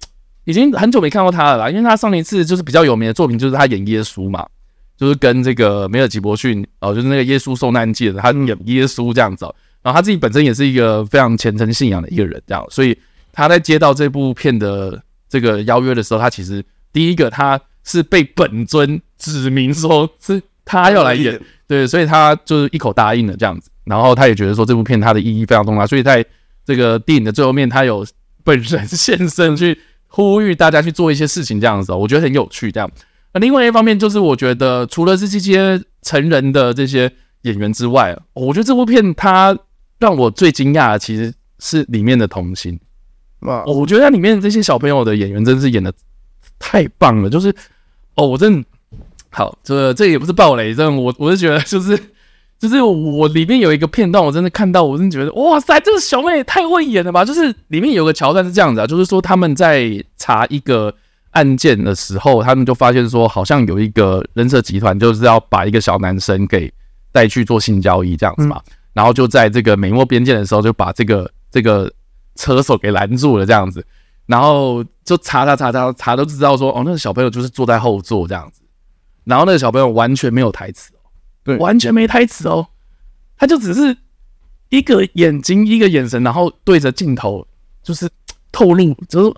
[0.46, 4.46] 已经很久没看到他了啦，因为他上一次就是比较有名的作品，就是他演耶稣嘛，
[4.96, 9.44] 就是跟这个梅尔吉伯逊哦，就是那个耶稣受难记的，他演耶稣这样子。
[9.82, 12.96] 然后他自己本身也是一个非常虔诚信仰的一个人，这样，所以
[13.32, 23.68] 他在接到这部片的这个邀约的时候，他其实第一个他是被本尊指明说是他要来演，对，所以他就是一口答应了这样子。
[23.82, 26.24] 然后他也觉得说这部片它的意义非常重大，所以在
[26.64, 28.06] 这个电影的最后面，他有
[28.44, 29.76] 本人 现身去。
[30.16, 32.72] 呼吁大家去做一些事情，这样子，我觉得很有趣。
[32.72, 32.90] 这样，
[33.34, 39.54] 那另外一方面就是，我觉得除了是这些成人的这些演员之外，我觉得这部片它
[39.98, 42.80] 让我最惊讶的其实是里面的童星。
[43.40, 45.92] 哇，我觉得它里面这些小朋友的演员真是演的
[46.58, 47.28] 太棒了。
[47.28, 47.54] 就是，
[48.14, 48.64] 哦，我真
[49.28, 51.98] 好，这这也不是暴雷，这我我是觉得就是。
[52.58, 57.24] 就是我里面有一个片段，我真的看到，我真的觉得哇塞，这个小妹也太会演了吧！
[57.24, 60.94] 就是里面有个桥段是这样子啊，就是说他们在查一个
[61.32, 66.72] 案件的时候，他们就发现说，好像有一个人蛇集团就是要把一个小男生给
[67.12, 68.60] 带去做性交易这样子嘛，
[68.94, 71.92] 然后就在这个美墨边界的时候，就把这个这个
[72.36, 73.84] 车手给拦住了这样子。
[74.24, 78.62] 然后就查查查查查都知道说，哦，那个小朋友就是坐在后座这样子，
[79.24, 80.95] 然后那个小朋友完全没有台词哦，
[81.46, 82.66] 对，完全没台词哦，
[83.38, 83.96] 他就只是
[84.68, 87.46] 一个眼睛一个眼神，然后对着镜头
[87.82, 88.06] 就是
[88.52, 89.34] 透露，就是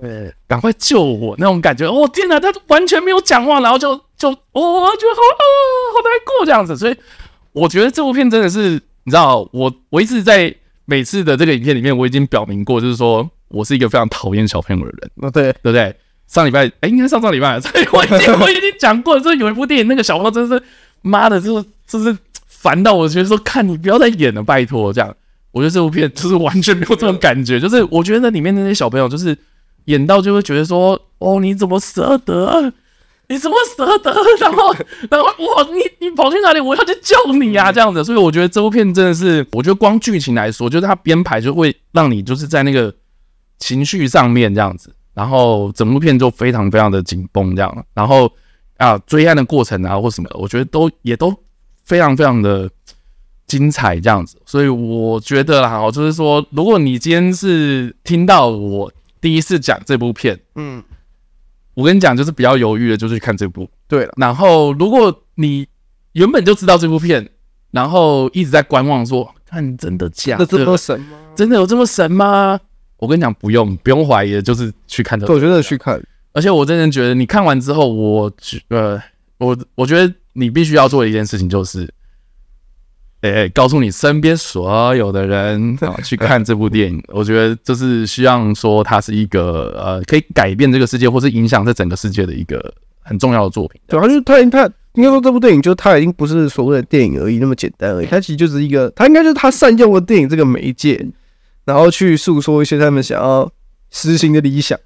[0.00, 1.86] 呃，赶快救我那种感觉。
[1.86, 5.42] 哦天哪，他完全没有讲话，然后就就哦，我觉得好啊，
[5.92, 6.76] 好难过这样子。
[6.78, 6.96] 所以
[7.52, 10.54] 我觉得这部片真的是，你知道，我我一直在
[10.86, 13.28] 每次的这个影片里面，我已经表明过，就是说。
[13.54, 15.94] 我是一个非常讨厌小朋友的人，那，对，对不对？
[16.26, 19.20] 上礼拜，哎，应该上上礼拜，所以我已经我已经讲过了。
[19.20, 20.62] 就是有一部电影，那个小朋友真是
[21.02, 25.14] 妈的，就是就是烦到我觉得说，看你不要再演了，拜托这样。
[25.50, 29.36] 我觉得这部片就是完全没有这种感觉，就是我觉得那里面那些小朋友就是
[29.84, 32.72] 演到就会觉得说，哦，你怎么舍得？
[33.28, 34.12] 你怎么舍得？
[34.40, 34.74] 然后
[35.10, 36.60] 然后哇，你你跑去哪里？
[36.60, 37.70] 我要去救你啊！
[37.70, 42.94] 这样子，所以我觉得这部片真的是，我觉得光剧情来说，就是它编排就会让你就是在那个。
[43.58, 48.28] 情绪上面这样子，然后整部片就非常非常的紧绷这样，然后
[48.82, 51.34] 啊追案的过程啊或什么的，我觉得都也都
[51.84, 52.68] 非常非常的
[53.46, 60.82] 精彩这样子，所以我觉得啦，就是说，如果你今天是听到我第一次讲这部片，嗯，
[61.74, 63.68] 我跟你讲，就是比较犹豫的，就去看这部。
[63.86, 65.66] 对了，然后如果你
[66.12, 67.28] 原本就知道这部片，
[67.70, 71.18] 然后一直在观望说，说看真的假的，这么神吗？
[71.36, 72.58] 真的有这么神吗？
[72.96, 75.34] 我跟你讲，不用不用怀疑的，就是去看这个。
[75.34, 79.00] 我觉得去看，而且我真的觉得，你看完之后，我觉呃，
[79.38, 81.82] 我我觉得你必须要做的一件事情就是，
[83.20, 87.02] 哎、欸，告诉你身边所有的人啊， 去看这部电影。
[87.12, 93.80] 我觉得就是希望说，它是一个呃，可以改变这个世界，或是影响这整个世界的一个很重要的作品。
[93.86, 101.06] 对，而且它它应该说这部电影，就它已经不是所谓的电影而已那么简单而已，它其实就是一个，它应该就是它善用了电影这个媒介。
[101.64, 103.48] 然后去诉说一些他们想要
[103.92, 104.76] 实行的理想，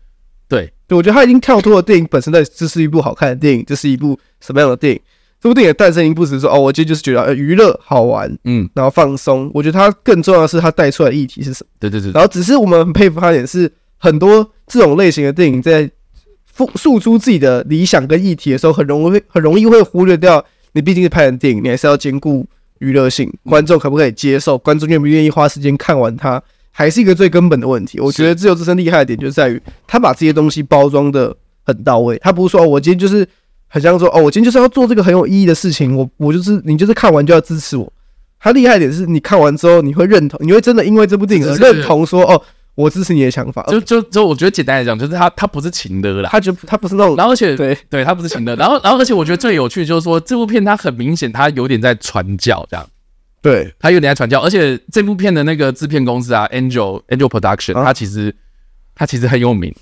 [0.88, 5.00] 对，我觉得他已经跳脱了电影本身的，这是一部好看的电影，这是一部什么样的电影？
[5.40, 9.50] 这部电影的诞生，不只是说哦，我今天就是觉得呃娱乐好玩，嗯，然后放松。
[9.52, 11.70] 我觉得它更重要的是，它带出来的议题是什么？
[11.78, 12.10] 对对对。
[12.12, 15.90] 然后只是我们很佩服他，也是很多这种类型的电影在
[16.56, 22.46] 诉诉出自己的理想跟议题的时候，很容易 很容易会忽略掉，你毕竟是拍的电影，你还是要兼顾
[22.78, 26.42] 娱乐性，观众可不可以接受，观众愿不愿意花时间看完它。
[26.78, 27.98] 还是一个最根本的问题。
[27.98, 31.34] 我觉得自由之声厉害的点就在于，他把这些东西包装的
[31.64, 32.18] 很到位。
[32.18, 33.26] 他不是说哦，我今天就是
[33.66, 35.96] 很像说哦，我今天就是要做这个很有意义的事情。
[35.96, 37.90] 我我就是你就是看完就要支持我。
[38.38, 42.42] 他厉害的点是你看完之后你会认同，你会真的因为这部电影而认同说哦，
[42.74, 43.62] 我支持你的想法。
[43.70, 47.16] 就就就我觉得简单来讲，就是他他不是情的啦，他就他不是那种。
[47.16, 48.54] 然后而且对对，他不是情的。
[48.56, 52.86] 然后然后而且我觉得最有趣就是说，这部片它很明显，它有点在传教这样。
[53.46, 58.34] 对，他有点在传教，而且这部片的那个制片公司啊，Angel Angel Production，他其实
[58.92, 59.72] 他其实很有名。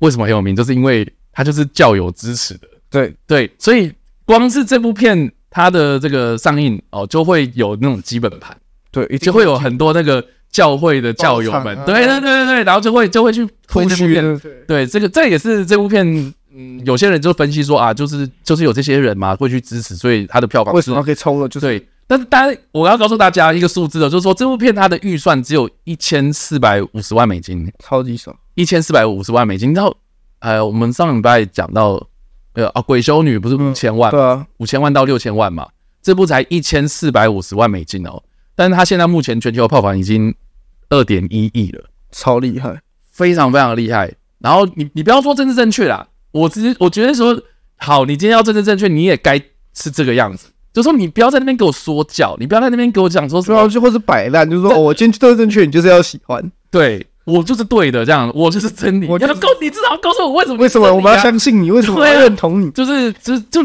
[0.00, 0.56] 为什么很有名？
[0.56, 2.66] 就是因为他就是教友支持的。
[2.90, 3.92] 对对，所以
[4.24, 8.56] 光是这部片它的这个上映哦，就会有那种基本盘，
[8.90, 14.40] 对，就会有很多那个教会的教友们，对对对对对，然后就会就会去推这部片。
[14.66, 16.04] 对，这个这也是这部片，
[16.52, 21.48] 嗯，有些人就分析说啊，就是就是有这些人嘛，会去支持，所以他的票房为什么可以冲了？
[21.48, 21.86] 就是对。
[22.06, 29.72] 但是，当然，我要告诉大家一个数字哦，就是说这部片它的预算只有一千四百五十万美金，超级少，一千四百五十万美金。
[29.72, 29.96] 然后，
[30.40, 32.06] 呃，我们上礼拜讲到，
[32.52, 35.66] 呃啊，鬼修女不是五千万，对啊，五千万到六千万嘛，
[36.02, 38.22] 这部才一千四百五十万美金哦。
[38.54, 40.34] 但是它现在目前全球票房已经
[40.90, 44.12] 二点一亿了，超厉害，非常非常厉害。
[44.38, 47.42] 然后你你不要说政治正确啦，我只是我觉得说，
[47.78, 49.40] 好，你今天要政治正确，你也该
[49.72, 50.48] 是这个样子。
[50.74, 59.06] 就说你不要在那边给我说教，你不要在那边给我讲说什么，就或是摆烂，就是说哦，我坚持都正确，你就是要喜欢，对我就是对的，这样我就是真理。
[59.06, 60.56] 我要告你至少告诉我为什么？
[60.56, 61.70] 为什么我们要相信你？
[61.70, 62.68] 为什么我要认同你？
[62.72, 63.62] 就是就是就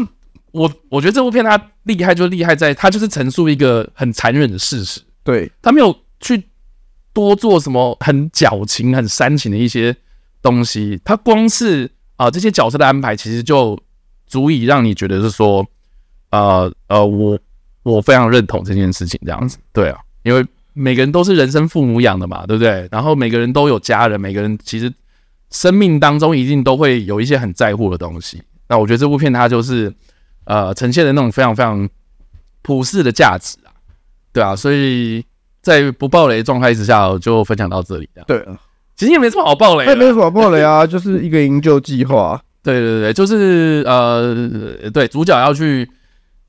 [0.52, 6.40] 我我觉得这部片它厉害就厉害在它就是陈述一个很残忍的事实，对，他没有去
[7.12, 9.96] 多做什么很矫情、很煽情的一些
[10.40, 13.76] 东西，他光是啊这些角色的安排，其实就
[14.28, 15.66] 足以让你觉得是说。
[16.30, 17.38] 呃呃，我
[17.82, 22.88] 我非常认同这件事情，这样子，对啊，因为每个人都是人生父母养的嘛，对不对？
[22.92, 24.92] 然后每个人都有家人，每个人其实
[25.50, 28.40] 生命当中一定都会有一些很在乎的东西。
[28.68, 29.92] 那我觉得这部片它就是
[30.44, 31.88] 呃呈现的那种非常非常
[32.62, 33.74] 普世的价值啊，
[34.32, 35.24] 对啊，所以
[35.60, 38.08] 在不爆雷状态之下，我就分享到这里。
[38.28, 38.56] 对啊，
[38.94, 42.40] 其实也没什么好爆雷，也没什么好爆雷啊， 就是一个营救计划。
[42.62, 45.90] 对对对，就是呃，对，主角要去。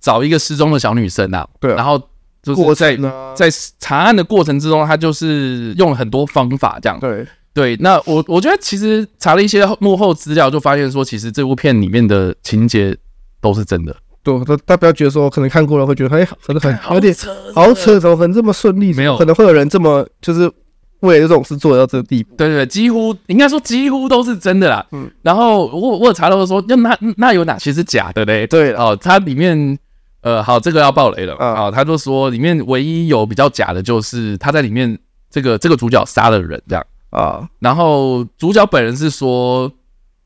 [0.01, 2.01] 找一个失踪的小女生啊，对，然后
[2.41, 2.97] 就是在
[3.35, 12.97] 在查案的过程之中，他就是用了很多方法这样，对，对，那我我觉得其实查了一些幕后资料，就发现说，其实这部片里面的情节
[13.39, 13.95] 都是真的。
[14.23, 17.15] 对，大大家不要觉得说可能看过了会觉得哎，真的很有点
[17.53, 18.93] 好扯，怎么可能这么顺利？
[18.93, 20.51] 没有，可能会有人这么就是
[20.99, 22.35] 为了这种事做到这个地步。
[22.35, 24.85] 对对对，几乎应该说几乎都是真的啦。
[24.91, 28.45] 嗯，然后我我有查到说，那那那有哪些是假的嘞？
[28.45, 29.75] 对哦，它里面
[30.21, 31.35] 呃，好，这个要爆雷了。
[31.35, 31.71] 啊、哦。
[31.71, 34.97] 他就说里面唯一有比较假的就是他在里面
[35.29, 36.85] 这个这个主角杀了人这样。
[37.09, 39.71] 啊，然后主角本人是说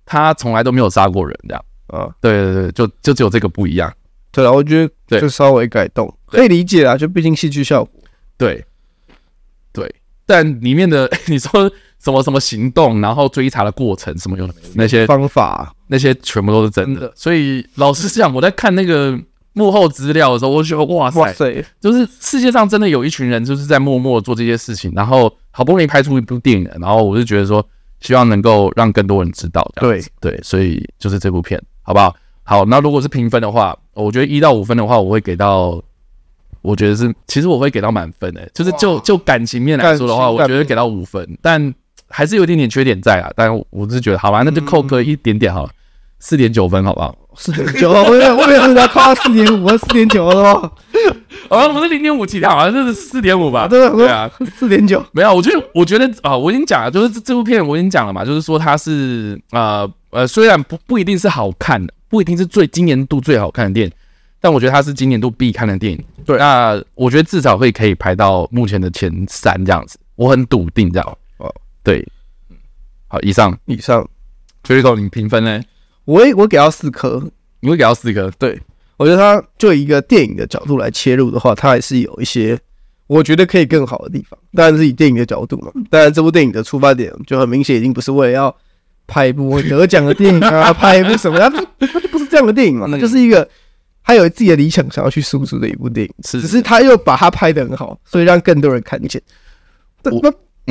[0.05, 1.65] 他从来都没有杀过人这样。
[1.87, 3.93] 啊，对对对，就就只有这个不一样，
[4.31, 8.01] 对啊，我觉得就稍微改动可以理解啊，就毕竟戏剧效果，
[8.37, 8.65] 对。
[9.71, 9.93] 对，
[10.25, 19.19] 但里面的 你说什么什么行动，然后追查的过程什么用的那些方法，那些全部都是真的，所以老实讲，我在看那个
[19.55, 27.67] 幕后资料的时候，我就觉得哇塞，哇塞，就是世界上真的有一群人就是在默默做这些事情，然后好不容易拍出一部电影，然后我就觉得说，
[28.01, 31.59] 希望能够让更多人知道，对对，所以就是这部片。
[31.87, 32.15] 好不好？
[32.41, 35.79] 好，那如果是评分的话，我觉得一到五分的话，我会给到，
[36.63, 41.71] 我觉得是，其实我会给到满分诶、欸，就是就就感情面来说的话，我觉得给到五分，但
[42.09, 43.31] 还是有一点点缺点在啊。
[43.35, 45.69] 但我是觉得，好吧，那就扣个一点点好了，
[46.17, 47.15] 四点九分，好不好？
[47.37, 50.71] 四点九，我以为我以为人家夸四点五，四点九了吗？
[51.49, 53.67] 啊， 不是零点五起跳，好像这是四点五吧？
[53.67, 55.03] 对对啊，四点九。
[55.11, 59.87] 没有，我觉得我觉得啊，我已经讲了，就是这这部片我已经讲了嘛，就是说它是啊。
[60.11, 63.93] 呃，虽然不不一定是好看的，不一定是最今年度最好看的电影，
[64.39, 66.01] 但我觉得它是今年度必看的电影。
[66.25, 71.17] 对，那我觉得至少会可以排到目前的前三这样子，我很笃定这样。
[71.35, 72.07] 哦，对，
[73.09, 74.07] 好，以上以上
[74.65, 75.61] ，Jericho，你评分呢？
[76.05, 77.21] 我我给到四颗，
[77.59, 78.31] 你会给到四颗？
[78.39, 78.59] 对，
[78.97, 82.57] 我觉得它就一个电影的角度来切入的话，它还是有一些
[83.07, 84.39] 我觉得可以更好的地方。
[84.53, 88.55] 当然是以电影的角度嘛，当然这部电影的出发点就很明显，已经不是为了要。
[89.07, 91.37] 拍一部得奖的电影啊， 拍一部什么？
[91.37, 91.47] 它
[91.85, 93.47] 它就不是这样的电影嘛，那就是一个
[94.03, 99.21] 他有自己的理想想要去输出的一部电影，是只是他又把它拍得很好，所以让更多人看见。
[100.01, 100.09] 那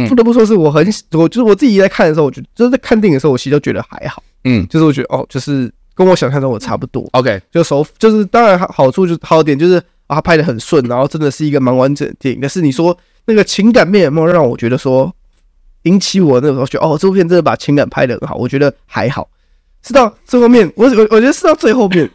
[0.08, 4.20] 不得不说是我很我就是我自己在看的时候，我觉得就是在看电影的时候，我其实都觉得还好。
[4.44, 7.08] 嗯，就是我觉得哦，就是跟我想象中我差不多。
[7.12, 9.76] OK，就手就是当然好处就是好点就是
[10.06, 12.40] 啊，他拍的很顺，然后真的是一个蛮完整的电影。
[12.40, 15.14] 但是你说那个情感面有没有让我觉得说？
[15.84, 19.28] 引起我那个时候觉得哦，这部片真的把情感拍的很好，我觉得还好。
[19.82, 22.10] 是到最后面，我我我觉得是到最后面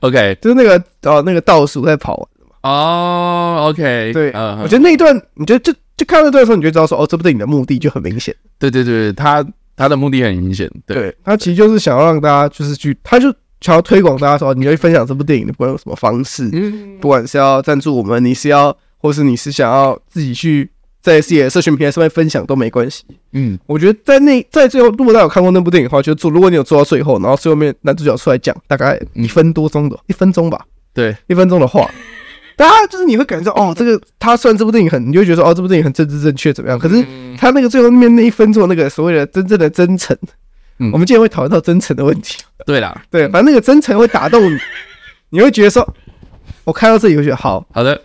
[0.00, 0.76] ，OK，就是那个
[1.08, 2.56] 哦那个倒数在跑完了嘛。
[2.68, 4.62] 哦、oh,，OK，对，嗯、uh，huh.
[4.64, 8.34] 我觉得那一段，你觉得就就看到那段的时候，你就知道说哦，这部电影的目的就很明显。
[8.58, 20.70] 对对对，他他的目的很明显，对，他其实就是想要让大家就是去，他就想要推广大家说，你会分享这部电影你，不管用什么方式，嗯，不管是要赞助我们，你是要，或是你是想要自己去。
[21.02, 23.02] 在自己的社群平台上面分享都没关系。
[23.32, 26.30] 嗯，我觉得在那在最后，如果大家有看过那部电影的话，就做。
[26.30, 30.64] 如果你有做到最后，然后最后面男主角出来讲，大概一分多钟的，一分钟吧。
[30.94, 31.90] 对，一分钟的话，
[32.62, 36.78] 大家就是你会感觉到哦，这个 他虽然这部电影很，你就会觉得说哦，这部电影很政治正确怎么样？
[36.78, 37.04] 可是
[37.36, 40.16] 他那个最后面那一分钟那个所谓的真正的真诚，
[40.78, 42.38] 嗯，我们今天会讨论到真诚的问题。
[42.64, 44.58] 对啦，对，反正那个真诚会打动你，
[45.30, 45.84] 你会觉得说，
[46.62, 48.00] 我看到这里会觉得好好的。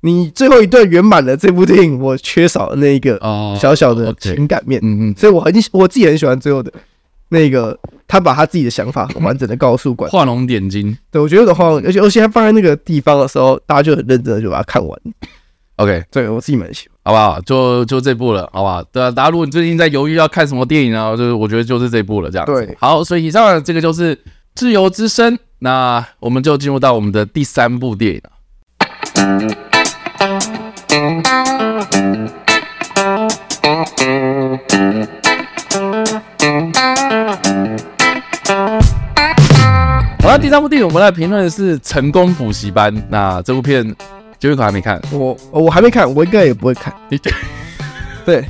[0.00, 3.18] 你最后一段圆满了这部电影，我缺少了那一个
[3.60, 6.72] 小小的情感面，嗯嗯，所以我很我自己很喜欢最后的
[7.30, 10.96] 那个，他把他自己的想法很完整的告诉观众，画龙点睛。
[11.10, 15.00] 对，我觉得的话，而且而且他放在那个地方的时候，大家就很认真的就把它看完。
[15.76, 17.40] OK，对我自己蛮喜欢，好不好？
[17.42, 18.82] 就就这部了，好不好？
[18.84, 22.52] 对啊，大家如果你最近在犹豫要看什么电影啊，就是我觉得就是这部了，这样子。
[22.52, 24.16] 对，好，所以以上这个就是
[24.56, 28.30] 《自由之声》，那我们就进入到我们的第三部电影了。
[40.48, 42.90] 第三部电影我们来评论的是《成功补习班》。
[43.10, 43.84] 那这部片
[44.40, 46.90] ，Jericho 还没看，我我还没看，我应该也不会看。
[48.24, 48.42] 对，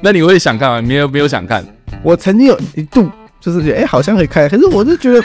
[0.00, 0.82] 那你会想看吗？
[0.82, 1.64] 没有没有想看。
[2.02, 3.08] 我曾经有一度
[3.40, 5.22] 就是觉得，哎、欸，好像可以看，可是我就觉得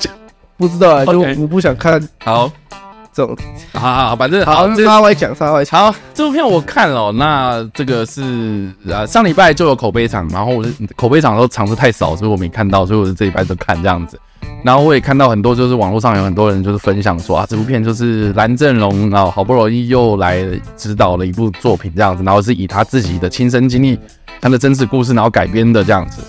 [0.58, 2.06] 不知道啊，就我不想看。
[2.22, 2.52] 好。
[3.72, 5.92] 好好好，反正好，稍微讲稍微讲。
[5.92, 14.18] 好，这部片我看了，那这个是呃上礼拜就有口碑场，然后我是口碑场都场次太少，所以我没看到，所以我是这礼拜就看这样子。
[14.62, 20.44] 然后我也看到很多，就是网络上有很多人就是分享说啊，这部片就是蓝正龙，然后好不容易又来
[20.76, 23.98] 指导了一部作品这样子，然后是以他自己的亲身经历、
[24.40, 26.22] 他的真实故事，然后改编的这样子。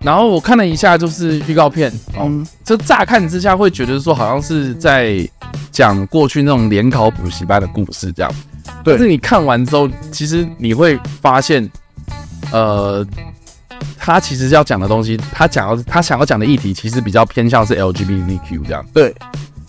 [0.00, 1.90] 然后我看了一下，就是预告片，
[2.20, 5.26] 嗯，就乍看之下会觉得说好像是在
[5.74, 8.32] 讲过去那种联考补习班的故事这样，
[8.84, 8.94] 对。
[8.94, 11.68] 但是你看完之后，其实你会发现，
[12.52, 13.04] 呃，
[13.98, 18.86] 他其实要讲的东西，他讲要他想要讲的议题，其实比较偏向是 LGBTQ 这样。
[18.94, 19.12] 对，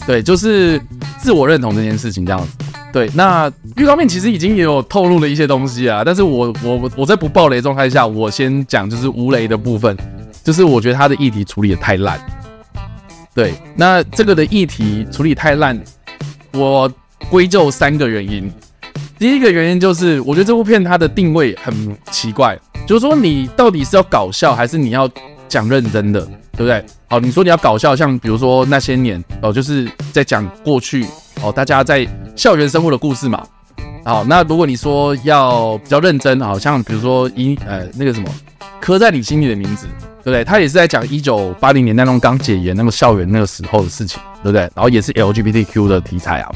[0.05, 0.79] 对，就是
[1.17, 2.53] 自我认同这件事情这样子。
[2.93, 9.97] 对，那预告片其实已经也有透露了一些东西啊，但是我我我在不爆雷状态下，我先讲就是无雷的部分，
[10.43, 12.19] 就是我觉得他的议题处理的太烂。
[13.33, 15.77] 对，那这个的议题处理太烂，
[16.55, 16.91] 我
[17.29, 18.51] 归咎三个原因。
[19.17, 21.73] 第一个原因就是，我觉得这部片它的定位很
[22.11, 25.09] 奇怪，就是说你到底是要搞笑，还是你要
[25.47, 26.19] 讲认真的，
[26.51, 26.83] 对不对？
[27.07, 31.05] 好，你说你要搞笑，像比如说那些年哦，就是在讲过去
[31.41, 33.41] 哦，大家在校园生活的故事嘛。
[34.03, 38.29] 好，那如果你说要比较认真，好像比如说一呃那个什么
[38.81, 39.87] 刻在你心里的名字。
[40.25, 40.43] 对不对？
[40.43, 44.61] 他也是在讲一九八零年代那种刚解严那个校园那个时候的事情，对不对？
[44.73, 46.51] 然后也是 LGBTQ 的题材啊，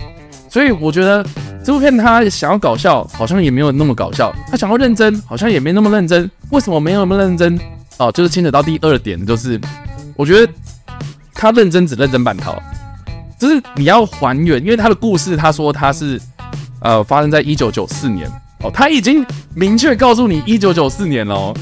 [0.49, 1.23] 所以我觉得
[1.63, 6.29] 这部片他想要搞笑，好像也没有那么搞笑；他想要认真，好像也没那么认真。
[6.49, 7.59] 为什么没有那么认真？
[7.97, 9.61] 哦，就是牵扯到第二点，就是
[10.15, 10.51] 我觉得
[11.35, 12.59] 他认真只认真半套，
[13.37, 16.19] 就是你要还原，因为他的故事，他说他是
[16.81, 18.27] 呃发生在一九九四年
[18.63, 21.55] 哦，他已经明确告诉你一九九四年了哦。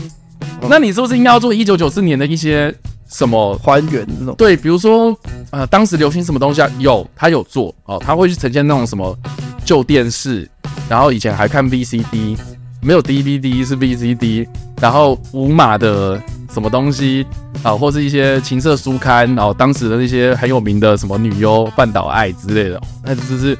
[0.69, 2.73] 那你是不是应该要做一九九四年的一些
[3.09, 4.35] 什么还原这种？
[4.37, 5.17] 对，比如说
[5.51, 6.69] 呃，当时流行什么东西啊？
[6.79, 9.17] 有，他有做哦，他会去呈现那种什么
[9.63, 10.49] 旧电视，
[10.89, 12.37] 然后以前还看 VCD，
[12.81, 14.47] 没有 DVD 是 VCD，
[14.81, 17.25] 然后无码的什么东西
[17.63, 23.57] 啊，或是一些情色书刊，然后当时的那些很有名的什么女优半岛爱之类的，那就是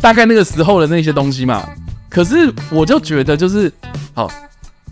[0.00, 1.66] 大概那个时候的那些东西嘛。
[2.10, 3.72] 可是我就觉得就是
[4.12, 4.30] 好。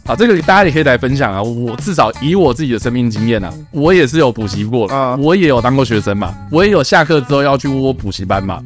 [0.09, 1.43] 啊，这个大家也可以来分享啊。
[1.43, 8.63] 我至少以我自己的生命经验啊，我也是有补习过啊，我也有当过学生嘛，我也有下课之后要去窝补习班嘛。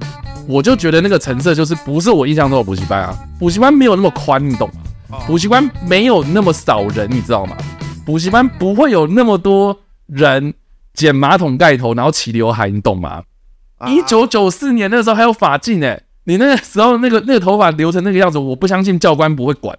[0.46, 4.68] 我就觉得那个成色就是不是我印象中的补习班啊，补习班没有那么宽，你懂
[5.10, 5.18] 吗？
[5.26, 7.56] 补习班没有那么少人，你知道吗？
[8.06, 9.76] 补习班不会有那么多
[10.06, 10.54] 人
[10.94, 13.22] 剪马桶盖头然后齐刘海，你懂吗？
[13.88, 19.76] 一九九四年那时候还有发禁诶，你那个时候那个那个头发留成那个样子，我不相信教官不会管。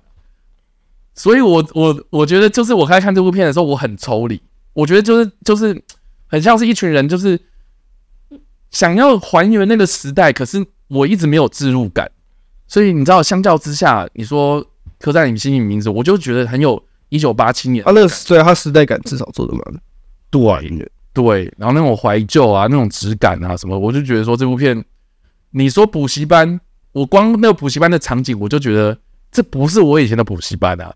[1.15, 4.41] 所以我，我我我觉得，就是我开始看这部片的时候，我很抽离。
[4.73, 5.79] 我觉得就是就是
[6.25, 7.39] 很像是一群人，就是
[8.71, 12.09] 想要还原那个时代，可是我一直没有置入感。
[12.67, 14.65] 所以你知道，相较之下，你说
[14.99, 17.85] 刻在你心里名字，我就觉得很有一九八七年。
[17.85, 19.61] 啊，那个对他时代感至少做的蛮
[20.31, 24.83] 对对，然后那种怀旧啊，那种质感啊什么，我就觉得说这部片，
[25.51, 26.59] 你说补习班，
[26.93, 28.97] 我光那个补习班的场景，我就觉得
[29.31, 30.91] 这不是我以前的补习班啊。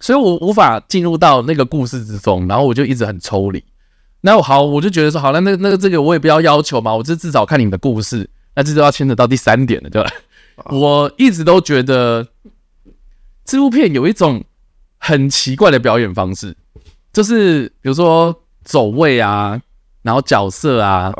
[0.00, 3.62] 所以我无法进入到那个故事之中，然后我就一直很抽离。
[4.22, 8.28] 那我好，我就觉得说，好了，那那个这个我也不要要求嘛，我就至少看你们的故事。
[8.54, 10.10] 那这就要牵扯到第三点了，对吧？
[10.70, 12.26] 我一直都觉得
[13.44, 14.42] 这部片有一种
[14.98, 16.56] 很奇怪的表演方式，
[17.12, 19.60] 就是比如说走位啊，
[20.02, 21.14] 然后角色啊，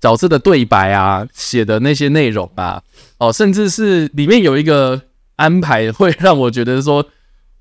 [0.00, 2.82] 角色的对白啊，写的那些内容啊，
[3.18, 5.02] 哦，甚至是里面有一个
[5.36, 7.04] 安排，会让我觉得说。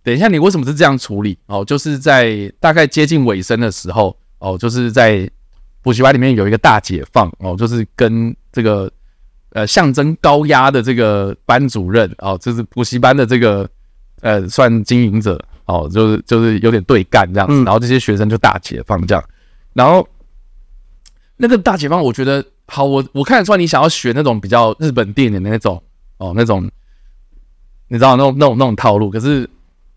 [0.04, 1.38] 等一下，你为什么是这样处理？
[1.46, 5.30] 哦，就是在大概接近尾声的时候，哦，就是在
[5.84, 8.92] 补习班里面有一个大解放，哦，就是跟这个
[9.52, 13.70] 呃象征高压的这个班主任，哦，就是补习班的这个
[14.22, 19.24] 呃算经营者，哦，就是就是有点对干这样子，然后这些学生就大解放这样，
[19.74, 20.08] 然后
[21.38, 25.80] 那个大解放，我觉得好，我我看得出来你想要学那种比较日本电影的那种，
[26.18, 26.68] 哦，那种
[27.88, 29.48] 你知道那种那种那种套路，可是。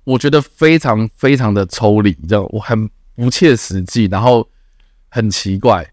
[0.04, 4.46] 我觉得非常非常的抽离，这样我很不切实际，然后
[5.08, 5.90] 很奇怪，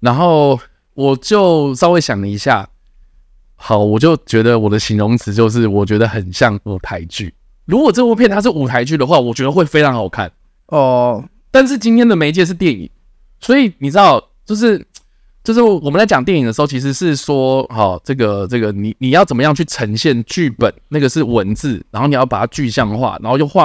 [0.00, 0.60] 然后
[0.94, 2.68] 我就稍微想了一下，
[3.56, 7.32] 好，我就觉得我的形容词就是我觉得很像舞台剧。
[7.64, 10.30] 如果这部片它是舞台剧的话，我觉得会非常好看
[10.66, 11.24] 哦。
[11.50, 12.90] 但是今天的媒介是电影，
[13.40, 14.86] 所以你知道，就是。
[15.44, 20.72] 就是我们在讲电影的时候，其实是说，好，这个这个，你你要怎么样去呈现剧本？
[20.88, 23.62] 那个是文字，然后你要把它具象化，然后就画，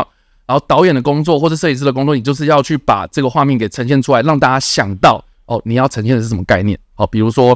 [0.47, 6.77] 然后导演的工作或者摄影师的工作，你就是要去把这个画面给呈现出来，让大家想到，哦，你要呈现的是什么概念？
[6.95, 7.55] 好，比如说，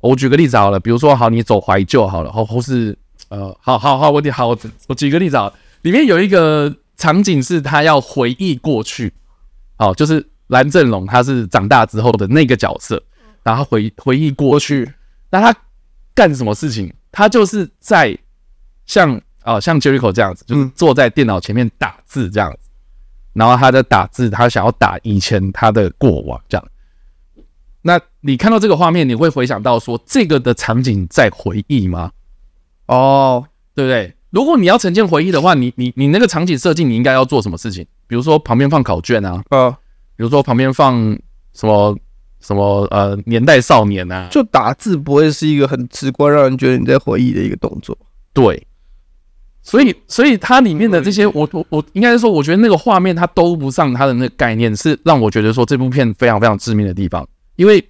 [0.00, 2.96] 我举个例子好了，比如说，好，你走怀旧好了，或或是，
[3.28, 5.52] 呃，好好好，我好，我我举个例子啊，
[5.82, 9.12] 里面有一个场景是他要回忆过去，
[9.76, 13.02] 好，就是蓝正龙他是长大之后的那个角色。
[13.48, 14.92] 然后回回忆过去，
[15.30, 15.58] 那他
[16.14, 16.92] 干什么事情？
[17.10, 18.14] 他就是在
[18.84, 22.68] 像啊、呃，像 Jericho 这样子，就是坐在电脑前面打字这样子。
[23.32, 26.68] 然后他在打字，他想要打以前他的过往这样。
[27.80, 32.12] 那你看到这个画面，你会回想到说这个的场景在回忆吗？
[32.84, 34.14] 哦，对不对？
[34.28, 37.86] 如果你要呈现回忆的话，你你你那个场景设计，你应该要做什么事情？
[38.06, 39.70] 比如说旁边放考卷啊，呃，
[40.16, 41.18] 比如说旁边放
[41.54, 41.96] 什么
[42.40, 47.96] 什么呃年代少年啊，就打字不会是一个很直观让人觉得你在回忆的一个动作。
[48.32, 48.66] 对，
[49.62, 57.82] 所以所以它里面的这些，我我我应该是说，我觉得那个画面它兜不上它的那个概念，是让我觉得说这部片非常非常致命的地方，因为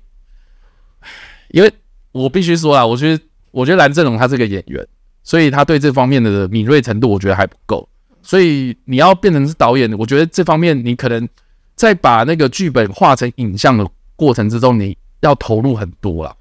[1.51, 1.73] 因为
[2.13, 4.87] 我必须说啊，我觉得我觉得蓝正龙他是个演员。
[5.25, 7.87] 所以他对这方面的敏锐程度，我觉得还不够。
[8.23, 11.29] 所以你要变成是导演，我觉得这方面你可能
[11.75, 13.87] 再把那个剧本画成影像的
[14.19, 16.37] 过程之中，你要投入很多了。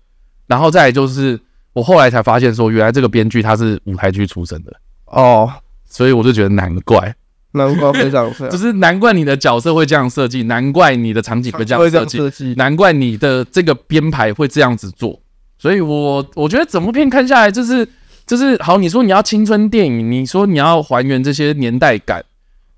[0.47, 1.39] 然后再来就是，
[1.71, 4.73] 我后来才发现说，原来这个编剧他是舞台剧出身的
[5.05, 5.49] 哦，
[5.85, 7.15] 所以我就觉得难怪，
[7.51, 15.21] 难怪非常非常， 就是难怪你的角色会这样设计，难怪你的场景会这样设计，难怪你的这个编排会这样子做。
[15.59, 17.87] 所以我我觉得整部片看下来就是。
[18.27, 22.21] 就是好，你说你要青春电影，你说你要还原这些年代感，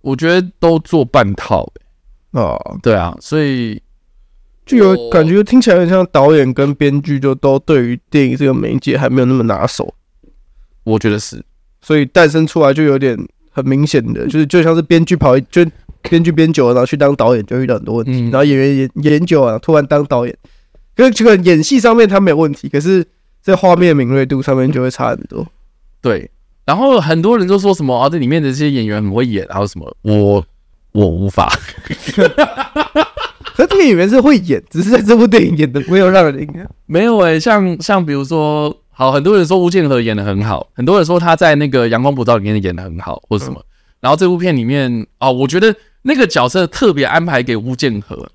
[0.01, 2.39] 我觉得都做半套欸。
[2.39, 3.81] 哦，对啊，所以
[4.69, 9.93] 就有感觉听起来很像导演跟编剧就都对于电影这个媒介还没有那么拿手。
[10.83, 11.43] 我觉得是，
[11.81, 13.17] 所以诞生出来就有点
[13.51, 15.65] 很明显的， 就是就像是编剧跑就
[16.03, 20.37] 编剧编久了，然后去当导演就遇到很多问题，然后演员演演久了突然当导演，
[20.95, 23.05] 可是这个演戏上面他没有问题，可是。
[23.41, 25.47] 在画面敏锐度上面就会差很多，
[26.01, 26.29] 对。
[26.65, 30.45] 然后很多人都说什么啊，这里面的这些演员很会演，然后什么，我
[30.91, 31.49] 我无法。
[33.65, 36.47] 可这个演员是会演，只是在这部电影演的没有让人。
[36.85, 43.59] 没有诶、欸，像像比如说，好，很多人说吴建和演的很好，很多人说他在那个《阳光普照》里面演的很好，或者什么。
[43.59, 43.65] 嗯、
[44.01, 48.29] 然后这部片里面哦，我觉得那个角色特别安排给吴建和，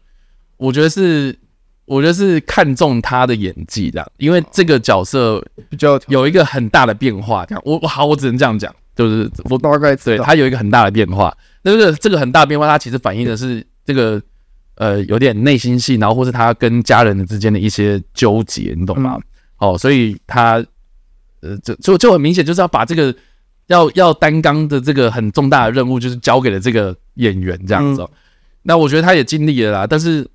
[0.56, 1.38] 我觉得是。
[1.86, 7.44] 我觉得是看中他的演技这样，因为这个角色比较有一个很大的变化。
[7.44, 11.36] 这样，我好，我只能这样讲，就是我大概对他有一个很大的变化。
[11.60, 14.18] 那这个这个很大的变化，它其实反映的是这个
[14.76, 19.18] 呃有点内心戏，然后或是他跟家人的之间的一些纠结，你懂吗？
[19.58, 20.64] 哦，所以他
[21.40, 23.14] 呃就就就很明显，就是要把这个
[23.66, 28.06] 要要担纲的这个很重大的任务，就是交给了这个演员这样子。
[28.62, 30.28] 那我觉得他也尽力了啦，但是。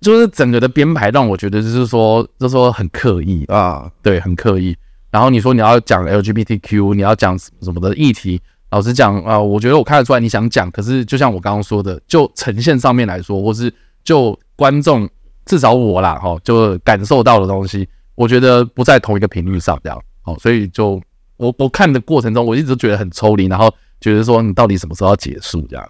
[0.00, 4.74] 就是整个的编排让我觉得就是说，就是说很刻意啊，对，很刻意。
[5.10, 8.40] 然后你说你要讲 LGBTQ，你要讲什么什么的议题，
[8.70, 13.72] 老实讲啊，我觉得我看得出来你想讲，可是就像我刚刚说的，就呈现上面来说，或是
[14.04, 15.08] 就观众
[15.44, 21.00] 至少我啦，哈，就感受到的东西，我觉得不在同一个频率上，这样，好，所以就
[21.36, 25.88] 我我看的过程中，我一直都觉得很抽离，然后觉得说你到底什么时候要结束这样，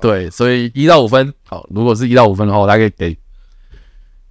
[0.00, 3.16] 对，所以一到五分，好，如果是一到五分的话，我大概给。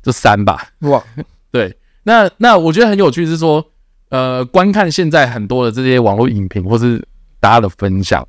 [0.04, 1.04] 就三吧，哇，
[1.52, 3.66] 对，那那我觉得很有趣是说，
[4.08, 7.06] 呃，观看现在很多的这些网络影评或是
[7.40, 8.28] 大家的分享，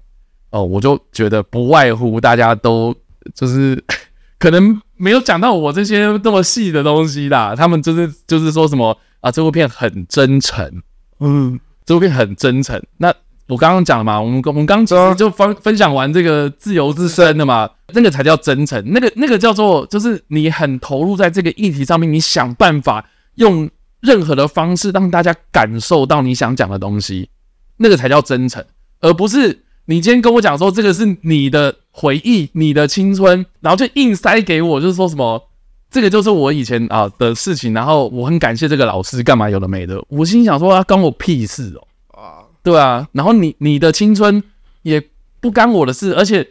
[0.50, 2.94] 哦，我就觉得不外乎大家都
[3.34, 3.82] 就是
[4.38, 10.82] 可能没有讲到我这些那么细的东西啦，他们就是就是说什么啊，这部片很真诚，
[11.20, 13.14] 嗯，这部片很真诚，那。
[13.48, 23.66] 我刚刚讲了嘛，我们我们刚刚就分分享完这个自由之声的嘛，那个才叫真诚，那个那个叫做就是你很投入在这个议题上面，你想办法用
[24.00, 27.30] 任何的方式让大家感受到你想讲的东西，
[27.78, 28.62] 那个才叫真诚，
[29.00, 35.48] 而不是你今天跟我讲说这个是你的回忆、你的青春，然后就硬塞给我，就是说什么
[35.90, 42.44] 这个就是我以前啊的事情，然后我很感谢这个老师干嘛有的没的，我心想说啊，关我屁事哦啊。
[42.62, 44.42] 对啊，然后你你的青春
[44.82, 45.02] 也
[45.40, 46.46] 不干我的事，而且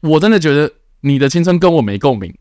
[0.00, 0.70] 我真的觉得
[1.00, 2.34] 你的青春跟我没共鸣，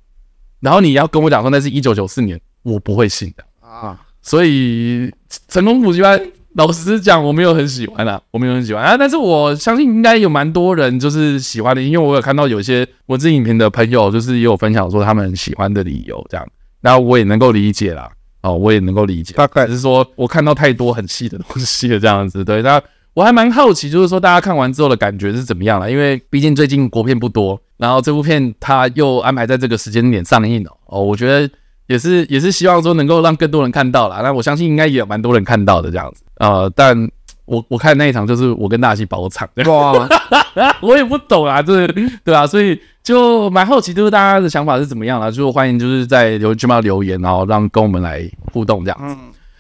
[0.60, 4.00] 然后你要跟我讲说那是一九九四年，我不会信的啊。
[4.22, 5.12] 所以
[5.50, 6.20] 成功补习班，
[6.56, 16.48] 老实讲我没有很喜欢啊，我没有很喜欢啊，但是我相信应该有蛮多人就是喜欢的，因为我有看到有些文字影评的朋友就是也有分享说他们喜欢的理由这样，
[16.82, 18.10] 然后我也能够理解啦。
[18.42, 22.82] 哦，我也能够理解，大概是说我看到太多很细的东西了这样子，对，那。
[23.16, 25.92] 我还蛮好奇，就是说大家看完之后的感觉是怎么样了？
[25.92, 31.48] 因为毕竟最近国片不多，然后这部片它又安排在这个时间点上映了哦，我觉得
[31.88, 34.22] 也是也是希望说能够让更多人看到啦。
[34.22, 36.98] 那我相信应该也有蛮多人看到的这样子，呃，但
[37.46, 40.08] 我我看那一场就是我跟大西包场，哇，
[40.82, 41.86] 我也不懂啊，这
[42.24, 45.30] 对啊，所以就蛮好奇，就是大家的想法是怎么样啦？
[45.30, 49.16] 就欢迎就是在留言区嘛留言，然后让跟我们来互动这样子。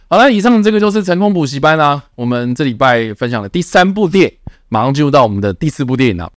[0.09, 2.03] 好了，以上这个就是成功补习班啦、啊。
[2.15, 4.37] 我们这礼拜分享的第三部电影，
[4.69, 6.31] 马上进入到我们的第四部电影了。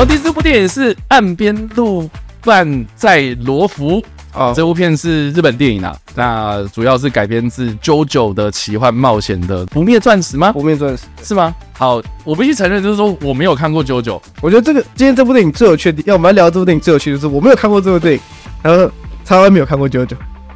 [0.00, 2.08] 好，第四部电影是《岸边露
[2.40, 4.02] 伴在罗浮。
[4.32, 10.52] 哦，这部片是日本电影啊，那主要是改编自《JoJo 的奇幻冒险》的《不灭钻石》吗？
[10.54, 11.54] 不灭钻石是吗？
[11.76, 14.02] 好，我必须承认，就是说我没有看过《JoJo》。
[14.40, 18.20] 我觉得这个今天这部电影最有趣的，要我们来聊这部电影最有趣的是，我没有看过这部电影，
[18.62, 18.90] 然后
[19.26, 20.06] 他还没有看过《JoJo》，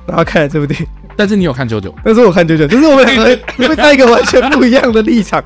[0.06, 0.86] 然后看了这部电影。
[1.16, 3.38] 但是你有看《JoJo》，但是我看《JoJo》，就是我们两个
[3.68, 5.40] 会在一个完全不一样的立场。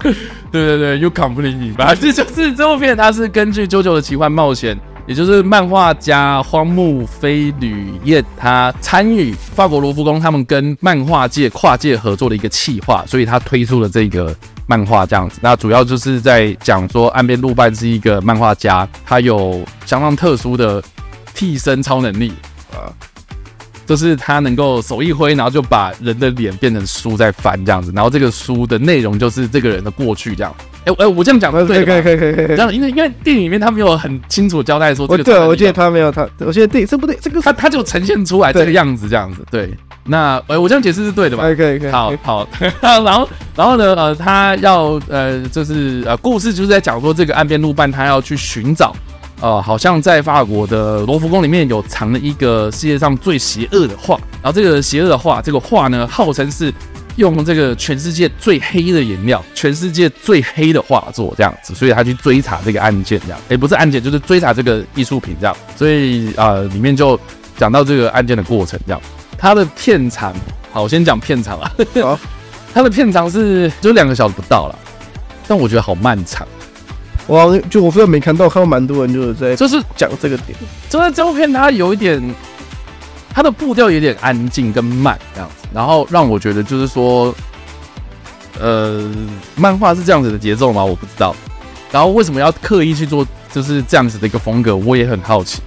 [0.51, 4.77] 对对对，You completely，反正就是这部片，它是根据《JoJo 的奇幻冒险》。
[5.07, 14.37] 也就是漫画家荒木飞吕彦，他参与法国罗浮宫他们跟漫画界跨界合作的一个企划，所以他推出了这个
[14.67, 15.39] 漫画这样子。
[15.41, 20.85] 那主要就是在讲说，岸边露伴是一个漫画家，他有相当特殊的
[21.35, 22.35] 替身超能力
[22.75, 22.93] 啊，
[23.89, 30.55] 就是他能够手一挥，然后就把人的脸变成书在翻这样子，然后这个书的内容就是这个人的过去这样。
[30.85, 32.47] 哎、欸、哎，我这样讲的对，可以可以可以可以。
[32.49, 35.25] 这样，因为因为电影里面他没有很清楚交代说这个。
[35.25, 39.43] 对，我记得他没有他，我记得电影这不对，这个他他就呈现出来这个样子，这样子。
[39.51, 39.75] 对，
[40.05, 41.45] 那哎，我这样解释是对的吧？
[41.49, 41.91] 可以可以可以。
[41.91, 42.49] 好好，
[42.81, 48.95] 然后然后呢，呃，他要呃，就是呃，故事就是在讲说这个岸边路伴他要去寻找，
[49.41, 56.73] 呃，好像在法国的罗浮宫里面有藏了一个世界上最邪恶的画，然后这个邪恶的画，这个画呢，号称是。
[57.19, 67.19] 用这个全世界最黑的颜料，全世界最黑的画作这样子，所以他去追查这个案件，这样，也不是案件，就是追查这个艺术品这样，所以啊、呃，里面就
[67.57, 69.03] 讲到这个案件的过程这样。
[69.37, 70.33] 它的片长，
[70.71, 72.17] 好，我先讲片长啊，好，
[72.73, 74.79] 它的片长是就两个小时不到了，
[75.49, 76.47] 但我觉得好漫长。
[77.29, 80.59] 哇，就我虽然没看到，看到蛮多人就是在就是讲这个点，
[80.91, 82.23] 就是这部片它有一点。
[83.31, 87.33] 它的步调有点安静跟慢这样子，然后让我觉得就是说，
[88.59, 89.09] 呃，
[89.55, 90.85] 漫画是这样子的节奏吗？
[90.85, 91.37] 我不知道。
[91.93, 94.75] 然后为什么要刻意去做就是这样子的一个风格？
[94.75, 95.63] 我也很好奇。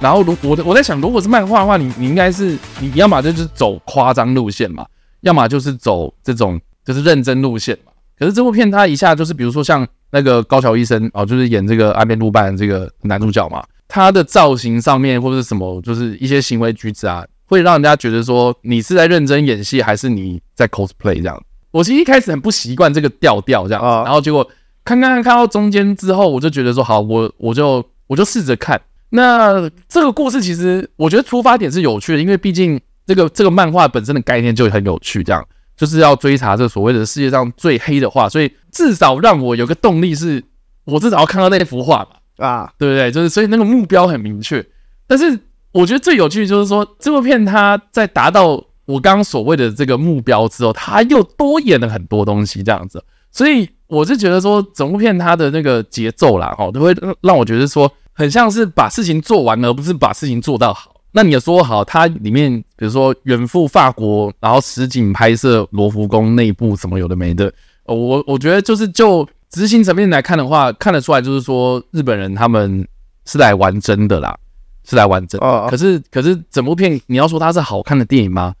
[0.00, 4.86] 然后如我我在想，如果是漫画的话，你你应该是你要么就是走夸张路线嘛，
[5.20, 7.91] 要么就是走这种就是认真路线嘛。
[8.18, 13.62] 可是这部片它一下就是比如说像那个高桥医生哦，就是演这个岸边露伴这个男主角嘛。
[13.88, 21.42] 他的造型上面或者是什么，就是一些行为举止啊，会让人家觉得说你是在认真演戏，还是你在 cosplay 这样。
[21.72, 24.48] 我其实一开始很不习惯这个调调这样，然后结果
[24.82, 28.80] 看看看到中间之后，我就觉得说好，我我就我就试着看。
[29.10, 35.46] 那这个故事其实我觉得出发点是有趣的，因为毕竟这个这个漫画本身的概念就很有趣，这样
[35.82, 40.40] 就是要追查这所谓的世界上最黑的画，所以至少让我有个动力是，
[40.84, 42.46] 我至少要看到那幅画嘛。
[42.46, 43.10] 啊，对不对？
[43.10, 44.64] 就是所以那个目标很明确，
[45.08, 45.36] 但是
[45.72, 53.04] 我觉得最有趣的就是说，这部片它在达到我刚刚所谓的这个目标之后，它又多演了很多东西，这样子。
[53.32, 60.91] 所以我是觉得说，整部片它的那个节奏啦，哦，都会让我觉得说，很像是把事情做完了，而不是把事情做到好。
[61.12, 67.52] 那你也说好，它里面比如说远赴法国，然后实景拍摄罗浮宫内部什么有的没的，
[67.86, 69.28] 我我觉得就是就。
[69.52, 72.88] 执行层面来看的话，看得出来就是说日本人他们
[73.26, 74.34] 是来玩真的啦，
[74.82, 75.46] 是来玩真的。
[75.46, 75.68] Oh.
[75.68, 78.54] 可是可是整部片你要说它是好看的电影吗？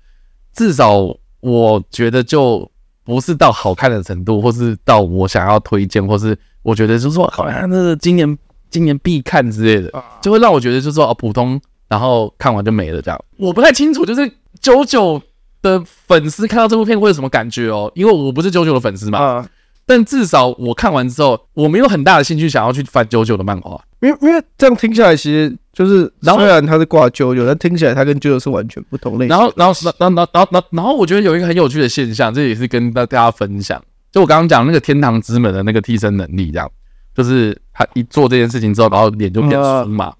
[0.52, 0.98] 至少
[1.40, 2.70] 我觉得就
[3.04, 8.38] 不是到好看的程度，或是到我想要推荐，或是我觉得就是说好像那个今年
[8.68, 11.58] 今年必看之类的，就会让我觉得就是说啊普通，
[11.92, 13.24] 然后看完就没了这样。
[13.36, 14.32] 我不太清楚，就是
[14.62, 15.20] JoJo
[15.60, 17.92] 的粉丝看到这部片会有什么感觉哦？
[17.94, 19.42] 因为我不是 JoJo 的粉丝嘛。
[19.42, 19.46] Uh.
[19.84, 29.28] 但至少我看完之后，我没有很大的兴趣想要去翻 JoJo 的漫画，因为因为这样听下来，其实就是虽然他是挂 JoJo，但听起来他跟 JoJo 是完全不同类型。
[29.28, 33.78] 然后然后然后然后然后然后我觉得有一个很有趣的现象，这也是跟大大家分享。
[34.10, 36.70] 就我刚刚讲那个天堂之门的那个替身能力，这样
[37.14, 40.14] 就是他一做这件事情之后，然后脸就变粗嘛。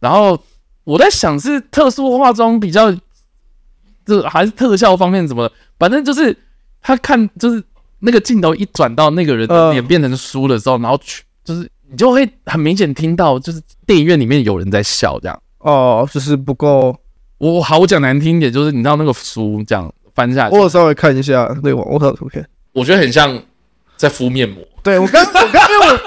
[0.00, 0.38] 然后
[0.86, 2.90] 我在想是特殊化妆比较，
[4.06, 6.34] 就还是特效方面怎么，反正就是
[6.80, 7.62] 他看就是。
[7.98, 15.42] 那个镜头一转到那个人的脸变成书的时候，呃、然后去就是你就会很明显听到，就是电影院里面有人在笑这样。
[15.60, 16.94] 哦，就是不够。
[17.38, 23.42] 我好讲难听一点，就是你知道那个书这样翻下去，我稍微看一下那个网络上的图片，我觉得很像
[23.96, 24.62] 在敷面膜。
[24.82, 25.98] 对我刚我刚因为我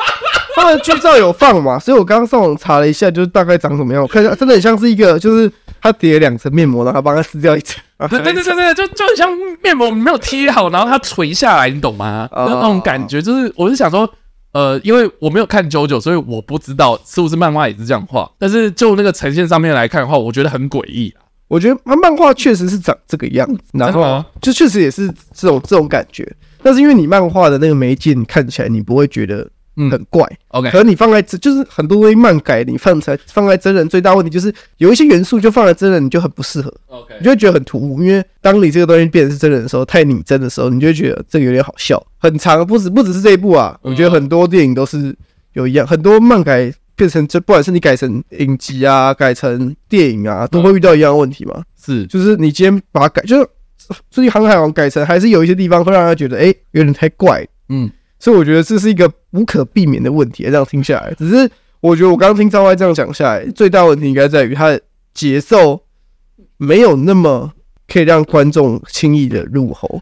[0.60, 4.02] 他们剧照有放嘛，所以我刚刚上网查了一下，就是大概长什么样。
[4.02, 5.52] 我看一下，真的很像是一个，就是
[5.82, 7.82] 他叠了两层面膜，然后帮他撕掉一层。
[8.10, 9.30] 对对对对，就就很像
[9.62, 12.30] 面膜没有贴好，然后它垂下来，你懂吗？
[12.32, 14.10] 那那种感觉就是，我是想说，
[14.54, 18.32] 呃，因为我没有看 JoJo，所以我不知道是不是漫画也是这样画。
[18.38, 21.28] 但是就那个呈现上面来看的话，我觉得很诡异啊。
[21.50, 26.32] 我觉得它漫画确实是长这个样子，然后就确实也是这种这种感觉。
[26.62, 29.46] 但是因为你漫画的那个媒介，你看起来你不会觉得
[29.76, 30.28] 嗯，很怪。
[30.50, 36.74] OK，可是你放在就是很多东西漫改，你放在放在真人最大问题就是有一些元素就放在真人，你就很不适合。
[36.88, 42.02] OK，你就会觉得很突兀，因为当你这个东西变成是真人的时候，太拟真的时候，你就会觉得这个有点好笑。
[42.18, 45.16] 很长，不止不只是这一部啊，我觉得很多电影都是
[45.54, 51.64] 有一样，很多漫改变成这，不管是你改成影集啊，改成电影啊，都会遇到一样的问题嘛。
[51.82, 53.48] 是，就是你今天把它改，就是
[54.12, 57.48] 最近《航海王》改成，还是有一些地方会让人觉得，哎、欸，有点太怪。
[57.70, 57.90] 嗯。
[58.20, 61.50] 所以我觉得这是一个无可避免的问题，这样听下来，只是
[61.80, 64.82] 我觉得我刚听赵歪这样讲下来，最大问题应该在于它的
[65.14, 65.82] 节奏
[66.58, 67.54] 没有那么
[67.88, 70.02] 可以让观众轻易的入喉。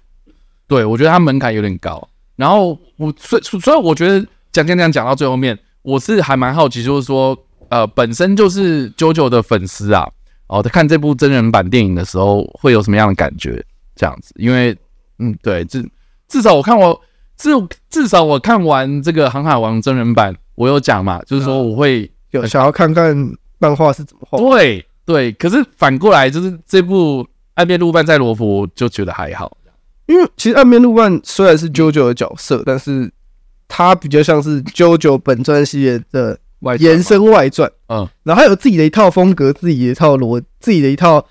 [0.68, 2.10] 对，我觉得他门槛有点高。
[2.36, 4.20] 然后我所以所以我觉得
[4.52, 7.38] 讲讲讲讲到最后面，我是还蛮好奇，就是说
[7.70, 10.10] 呃，本身就是 JoJo 的粉丝啊，
[10.48, 13.64] 哦，在看这部真人版电影的时候会有什么样的感觉？
[13.96, 14.76] 这样子，因为
[15.20, 15.88] 嗯，对，至
[16.28, 17.00] 至少我看我。
[17.38, 17.52] 至
[17.90, 23.16] 至少我看完这个《航海王》真人版，我有讲嘛，就是说我会有想要看看
[23.60, 24.40] 漫画是怎么画。
[24.40, 27.24] 对对，可是反过来就是这部
[27.54, 29.56] 《岸边露伴在罗浮》就觉得还好，
[30.08, 33.12] 因为其实岸边露伴虽然是 JoJo 的角色，但是
[33.68, 36.40] 他比较像是 JoJo 本传系列的
[36.80, 37.72] 延伸外传。
[37.90, 41.24] 嗯，然后他有自己的一套风格，自己的一套逻，自己的一套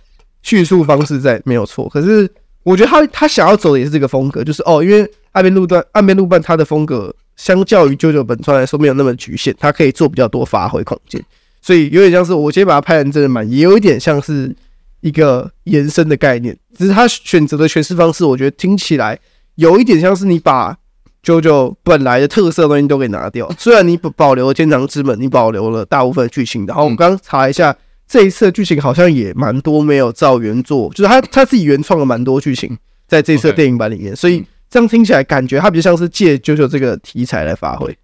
[0.43, 1.89] 叙述方式在，没有错。
[1.89, 2.31] 可是
[2.63, 5.11] 我觉得他他想要走的也是这个风格，就是哦，因为。
[5.37, 11.23] 岸边路段，岸边路伴，它的风格相较于 JoJo 本川来说没有那么局限，它可以做比较多发挥空间，
[11.61, 14.57] 所以有点像是我今天把它拍成真人版，也有一点像是
[15.03, 16.57] 一个延伸的概念。
[16.75, 19.19] 只是他选择的诠释方式，我觉得听起来
[19.57, 20.75] 有一点像是你把
[21.23, 23.47] JoJo 本来的特色的东西都给拿掉。
[23.59, 27.77] 虽然你保保留了天堂之门，你保留了大部分剧情，然后我们刚刚查一下，
[28.09, 32.75] 这一次的剧情好像也蛮多没有照原作，就是他他自己原创了蛮多剧情
[33.07, 34.43] 在这次的电影版里面，所以。
[34.69, 37.97] 这样听起来感觉它比较像是借 JoJo 这个题材来发挥。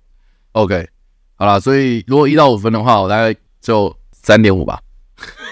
[0.52, 0.88] OK，
[1.34, 4.80] 好了，所以如果一到五分的话，我大概就三点五吧。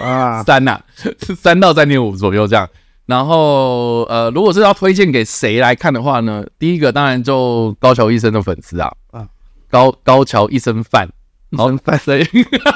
[0.01, 0.81] 啊， 三呐，
[1.37, 2.69] 三到三点五左右这样。
[3.07, 6.45] 然后呃，如果是要推荐给谁来看的话呢？
[6.57, 9.27] 第一个当然就高桥医生的粉丝啊，啊，
[9.69, 11.09] 高高桥医生饭，
[11.57, 12.25] 好饭谁？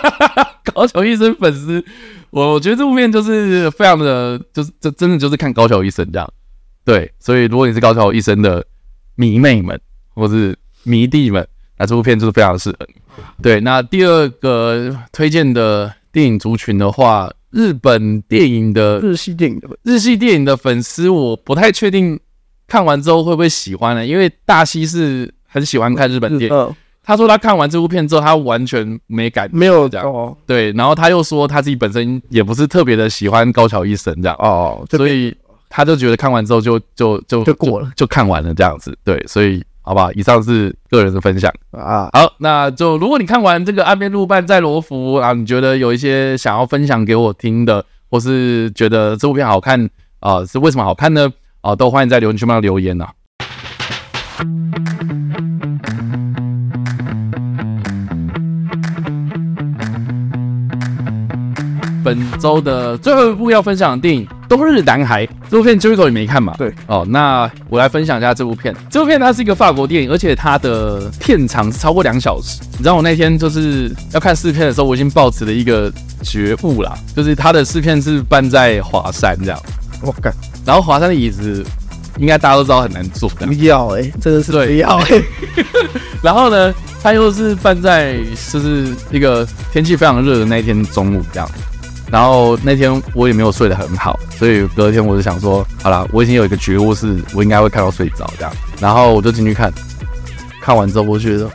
[0.74, 1.86] 高桥医生粉丝，
[2.32, 6.34] 我我觉得这部片就是非常的，就是这真的就是看高桥医生这样。
[6.86, 8.64] 对，所以如果你是高桥医生的
[9.16, 9.78] 迷妹们
[10.14, 11.46] 或是迷弟们，
[11.80, 12.96] 那这部片就是非常适合你。
[13.42, 22.20] 对，那第二个推荐的电影族群的话，日本电影的日系电影的日系电影的粉丝，我不太确定
[22.68, 24.06] 看完之后会不会喜欢呢？
[24.06, 30.38] 因为大西是很喜欢看日本电影，他说他看完这部片之后，他完全没感觉，没有这样。
[30.46, 35.36] 对，然后他又说他自己本身也不是特别的喜欢高桥一生这样哦，所以。
[35.70, 42.10] 他就觉得看完之后就就就就过了，就看完了这样子，对，所以好吧，以上是个人的分享啊。
[42.14, 49.90] 好，那就如果你看完这个岸边路伴在罗浮啊，你觉得有一些想要分享给我听的，或是觉得这部片好看
[50.20, 51.32] 啊，是为什么好看呢？
[51.62, 53.12] 啊，都欢迎在留言区帮我留言呐、啊。
[62.04, 66.56] 本周的最后一部要分享的电影《冬日男孩》这部片，Jericho 也没看嘛？
[66.58, 68.74] 对哦，那我来分享一下这部片。
[68.90, 72.62] 这部片它是一个法国电影，而且它的片长是超过两小时。
[72.72, 75.92] 你知道我那天就是要看试片的时候，我已经抱持了一个
[76.24, 79.60] 觉悟啦，就是它的试片是办在华山这样。
[80.02, 80.32] 我靠！
[80.66, 81.62] 然后华山的椅子
[82.18, 83.46] 应该大家都知道很难坐的。
[83.46, 85.22] 不要哎、欸，真的是不要哎。
[86.24, 88.20] 然后呢，它又是办在
[88.54, 91.50] 就是一个天气非常热的那一天中午这样。
[92.12, 98.54] 然后那天我也没有睡得很好，所以隔天我就想说，好啦，我已经有一个觉悟，是我应该会看到睡着这样。
[98.80, 99.74] 然后我就进去看，
[100.62, 101.50] 看完之后我觉得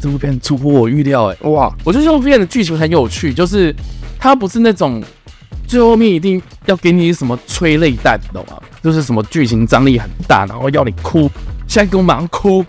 [0.00, 1.72] 这部片出乎我预料，哎，哇！
[1.84, 3.74] 我觉得这部片的剧情很有趣，就是
[4.18, 5.02] 它不是那种
[5.66, 8.60] 最后面一定要给你什么催泪弹，你懂吗？
[8.82, 11.30] 就是什么剧情张力很大，然后要你哭，
[11.68, 12.64] 现在给我马上哭，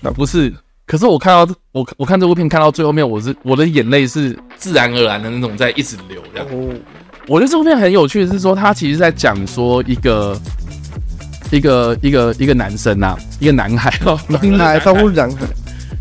[0.00, 0.54] 那不是。
[0.84, 6.48] 可是我看到我我看这部片看到最后面，我是我的眼泪是自然而然的那种在一直流这样。
[7.28, 10.38] 我觉得这部片很有趣的是说，他其实在讲说一个
[11.50, 15.46] 一个一个一个男生呐，一个男孩哦， 男孩，超乎男孩，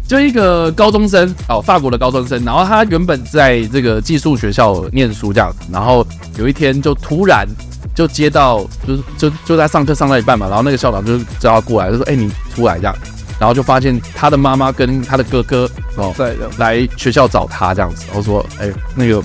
[0.07, 6.05] 就一个高中生哦，法国的高中生，然后他原本在这个寄宿学校念书这样子，然后
[6.39, 7.47] 有一天就突然
[7.95, 12.95] 就接到就是就就在上课上到一半嘛，然后那个校长就叫他过来，就说：“哎，你出来这样。”
[13.41, 19.19] 然后就发现他的妈妈跟他的哥哥哦在来学校找他这样子，然后说：“哎，那个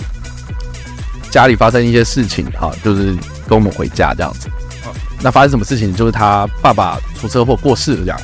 [1.31, 3.15] 家里发生一些事情哈，就是
[3.47, 4.49] 跟我们回家这样子。”
[5.21, 5.95] 那发生什么事情？
[5.95, 8.19] 就是他爸爸出车祸过世了这样。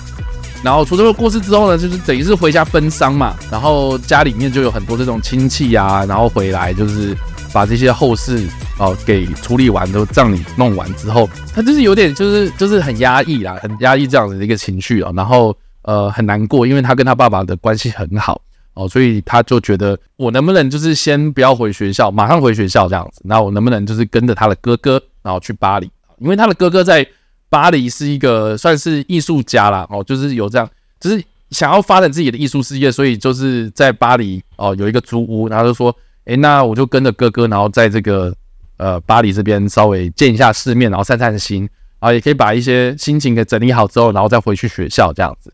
[0.62, 7.14] 然后出车祸过世之后呢，就是等于是回家奔丧嘛，然后家里面就有很多这种亲戚啊，然后回来就是
[7.52, 18.40] 把这些后事哦给处理完，都葬礼弄完之后，他就是有点就是就是很压抑啦，很压抑这样子的一个情绪哦，然后呃很难过，因为他跟他爸爸的关系很好
[18.74, 27.06] 哦，所以他就觉得我能不能就是先不要回学校，马上回学校这样子，那我能不能就是跟着他的哥哥，然后去巴黎，因为他的哥哥在。
[27.52, 30.66] 巴黎是一个算是艺术家啦，哦，就是有这样，
[30.98, 38.34] 就是想要发展自己的艺术事业，所以就是在巴黎哦有一个租屋，然后就说，诶，那我就跟着哥哥，然后在这个
[38.78, 41.68] 呃巴黎这边稍微见一下世面，然后散散心，
[42.00, 45.52] 然后也可以把一些心情给整理好之后，然后再回去学校这样子。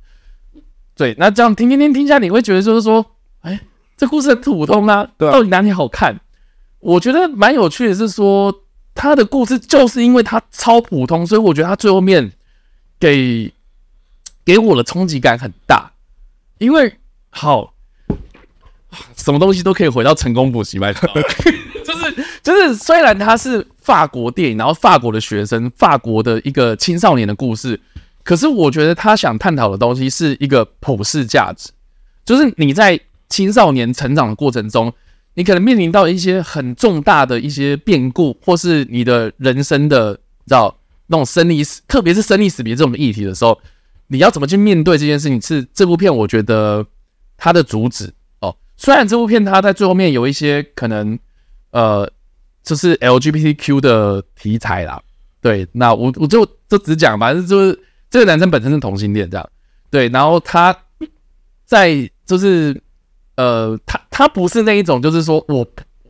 [0.99, 3.07] 对，那这样听听听听下，你会觉得就是说，
[3.40, 3.59] 哎，
[3.96, 6.20] 这故事很普通啊，对啊，到底哪里好看？
[6.80, 8.64] 我觉得蛮有趣的是说。
[9.01, 12.32] 他的故事就是因为他超普通，所以我觉得他最后面
[12.99, 13.53] 给
[14.44, 15.92] 给我的冲击感很大。
[16.59, 16.92] 因为
[17.30, 17.74] 好，
[19.16, 20.92] 什么东西都可以回到成功补习班，
[21.86, 27.80] 就是就是，虽然他是法国电影，然后法国的学生，法国的一个青少年的故事，
[28.29, 31.70] 可是我觉得他想探讨的东西是一个普世价值，
[32.26, 33.01] 就是你在
[33.31, 34.93] 青少年成长的过程中。
[35.33, 40.76] 你可能面临到一些很重大的一些变故，或是你的人生的，你知道
[41.07, 43.57] 那种生离死，特别是生离死别这种议题的时候，
[44.09, 45.41] 你要怎么去面对这件事情？
[45.41, 46.85] 是这部片我觉得
[47.37, 48.55] 它的主旨哦。
[48.76, 51.16] 虽然这部片它在最后面有一些可能，
[51.70, 52.11] 呃，
[52.64, 55.01] 就是 LGBTQ 的题材啦，
[55.41, 59.50] 对，那我我就就只讲吧，就是这个男生本身是同性恋这样，
[59.90, 60.76] 对，然后他
[61.64, 62.80] 在就是。
[63.40, 65.64] 呃，他他不是那一种，就是说我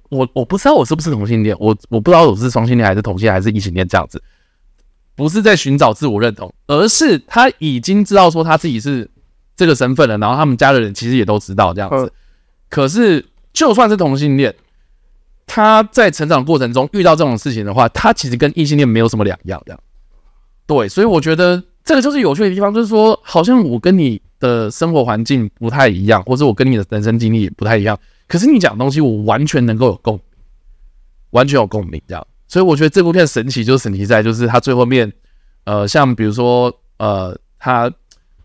[0.08, 4.22] 我我不知道我是不是同性恋，我我不知道我是双性恋还是同性恋还是异性恋这样子，
[5.14, 9.10] 不是在寻找自我认同，而是他已经知道说他自己是
[9.54, 12.10] 这个身份了，然后他们家的人其实也都知道这样子。
[12.70, 14.54] 可是就算是同性恋，
[15.46, 19.78] 他在成长过程中遇到这种事情的话，他其实跟异性恋没有什么两样这样。
[20.66, 24.20] 对，所以我觉得这个就是有趣的地方，就是说好像我跟你。
[24.40, 30.22] 的生活环境不太一样，或者我跟你的人生经历也不太一样，可是你讲的东西我完全能够有共鸣，
[31.30, 32.24] 完全有共鸣，这样。
[32.46, 35.12] 所以我觉得这部片神奇就是神奇在，就是他最后面，
[35.64, 37.92] 呃，像比如说，呃，他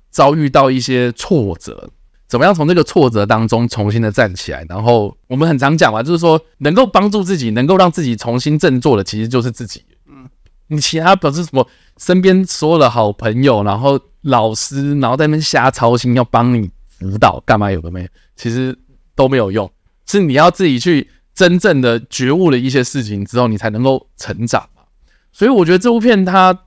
[0.09, 1.87] 遭遇到一些挫折，
[2.27, 4.65] 怎么样从这个挫折当中重新的站起来？
[4.67, 9.83] 然后我们很常讲嘛，就是说能够帮助自己，能够让自己重新振作的，其实就是自己。
[10.09, 10.27] 嗯，
[10.69, 11.67] 你其他表示什么？
[11.97, 13.99] 身边所有的好朋友，然后。
[14.25, 17.69] 老师，然后在那边瞎操心，要帮你辅导干嘛？
[17.69, 18.73] 有的没，其实
[19.15, 19.69] 都没有用。
[20.05, 24.65] 是你要自己去真正的觉悟了一些事情之后，你才能够成长。
[25.33, 26.57] 所以我觉得这部片它，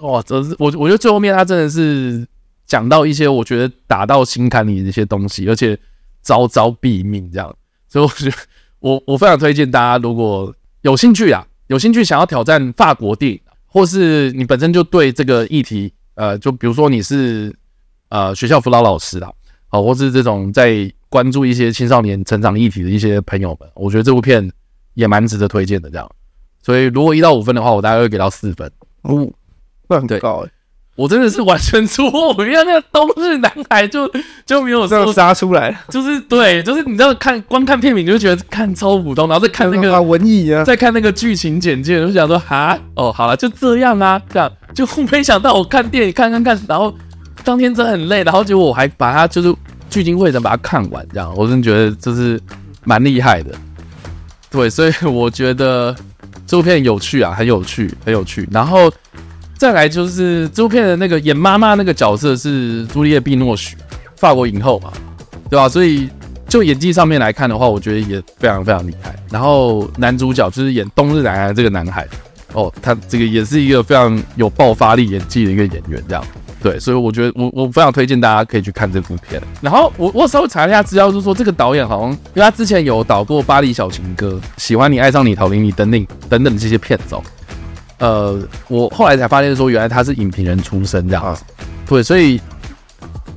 [0.00, 2.26] 哇，这是我我觉得最后面它真的是
[2.66, 5.78] 讲到一些我觉得打到心坎里的一些东西，而且
[6.24, 7.54] 招招毙命这样。
[7.86, 8.36] 所以我觉得
[8.80, 10.52] 我我非常推荐大家，如果
[10.82, 13.40] 有兴趣啊，有兴趣想要挑战法国电影，
[13.70, 15.92] 或是你本身就对这个议题。
[16.14, 17.54] 呃，就比如说你是
[18.10, 19.32] 呃学校辅导老师啦，
[19.68, 24.50] 好，或是这种在关注一些青少年成长议题的一些朋友们，我觉得这部片
[24.92, 25.88] 也蛮值得推荐的。
[25.88, 26.10] 这样，
[26.62, 28.70] 所以如果一到五分的话，我大概会给到四分。
[29.02, 29.26] 哦，
[29.88, 30.50] 那很高哎，
[30.96, 34.10] 我真的是完全出乎我意料，那个冬日男孩就
[34.44, 44.50] 就没有这样杀出来，就是对，就是你知道看光看片名就觉得看超普通，然后再看那个文艺啊，再看那个剧情简介，就想说哈哦，好了，就这样啊，这样。
[44.74, 46.94] 就没想到我看电影看看看，然后
[47.42, 49.52] 当天真的很累，然后结果我还把它就是
[49.88, 52.40] 聚精会神把它看完，这样我真的觉得就是
[52.84, 53.52] 蛮厉害的。
[54.48, 55.94] 对，所以我觉得
[56.46, 58.48] 这部片有趣啊，很有趣，很有趣。
[58.50, 58.92] 然后
[59.60, 63.76] 再来就是这部片的那个演妈妈那个角色是朱丽叶·碧诺许，
[64.16, 64.90] 法国影后嘛，
[65.50, 65.68] 对吧？
[65.68, 66.08] 所以
[66.48, 69.14] 就演技上面来看的话，我觉得也非常非常厉害。
[69.30, 72.08] 然后男主角就是演冬日男孩这个男孩。
[72.54, 76.24] 哦，他这个也是一个非常有爆发力演技的一个演员，这样
[76.62, 79.38] 对，所以我觉得我我非常推荐大家可以去看这部片。
[79.60, 87.14] 然后我我稍微查了一下资料，就是说这个导演好像因为他之前有导过《巴黎小情歌》《喜欢你爱上你逃离你》等等等等这些片子。
[88.00, 88.36] 呃，
[88.66, 91.44] 我后来才发现说，原来他是影评人出身这样子，
[91.86, 92.40] 对，所以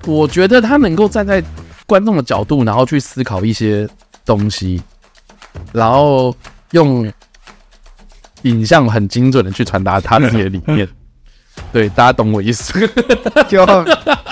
[0.07, 1.43] 我觉得他能够站在
[1.85, 3.87] 观众的角度，然后去思考一些
[4.25, 4.81] 东西，
[5.71, 6.35] 然后
[6.71, 7.07] 用。
[8.43, 10.85] 影像很精准的去传达他自己的理念，
[11.71, 12.73] 对，大家懂我意思。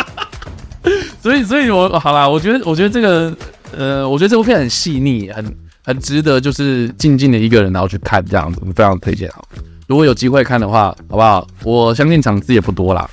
[1.24, 3.34] 所以，所以我好啦，我觉得，我觉得这个，
[3.72, 9.32] 呃，我觉得这部片很细腻，很很值得，就是静静的一个人然后去看这样子，我非常推荐。
[9.32, 9.48] 好，
[9.92, 11.46] 如果有机会看的话，好不好？
[11.66, 13.06] 我相信场次也不多啦，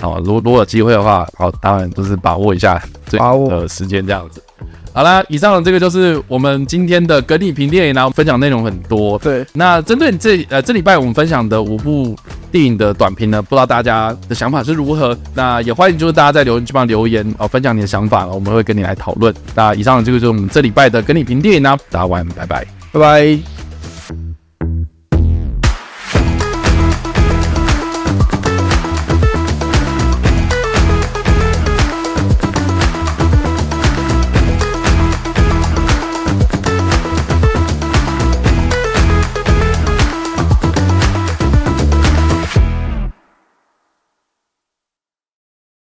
[0.00, 3.18] 好，如果如果有机会的话，好，当然就是把握一下这
[3.50, 4.42] 的时间这样子。
[4.94, 9.18] 好啦，以上的这个就是我们今天的跟你评电影，然后分享内容很多。
[9.18, 12.16] 对，那针对这呃这礼拜我们分享的五部
[12.50, 15.14] 电影的短评呢，不知道大家的想法是如何？
[15.34, 19.34] 那也欢迎就是大家在留言区帮留言哦，分享你的想法，我们会跟你来讨论。
[19.54, 23.63] 那以上的这个就是我们这礼拜的跟你评电影呢，大家晚安，拜拜，拜拜。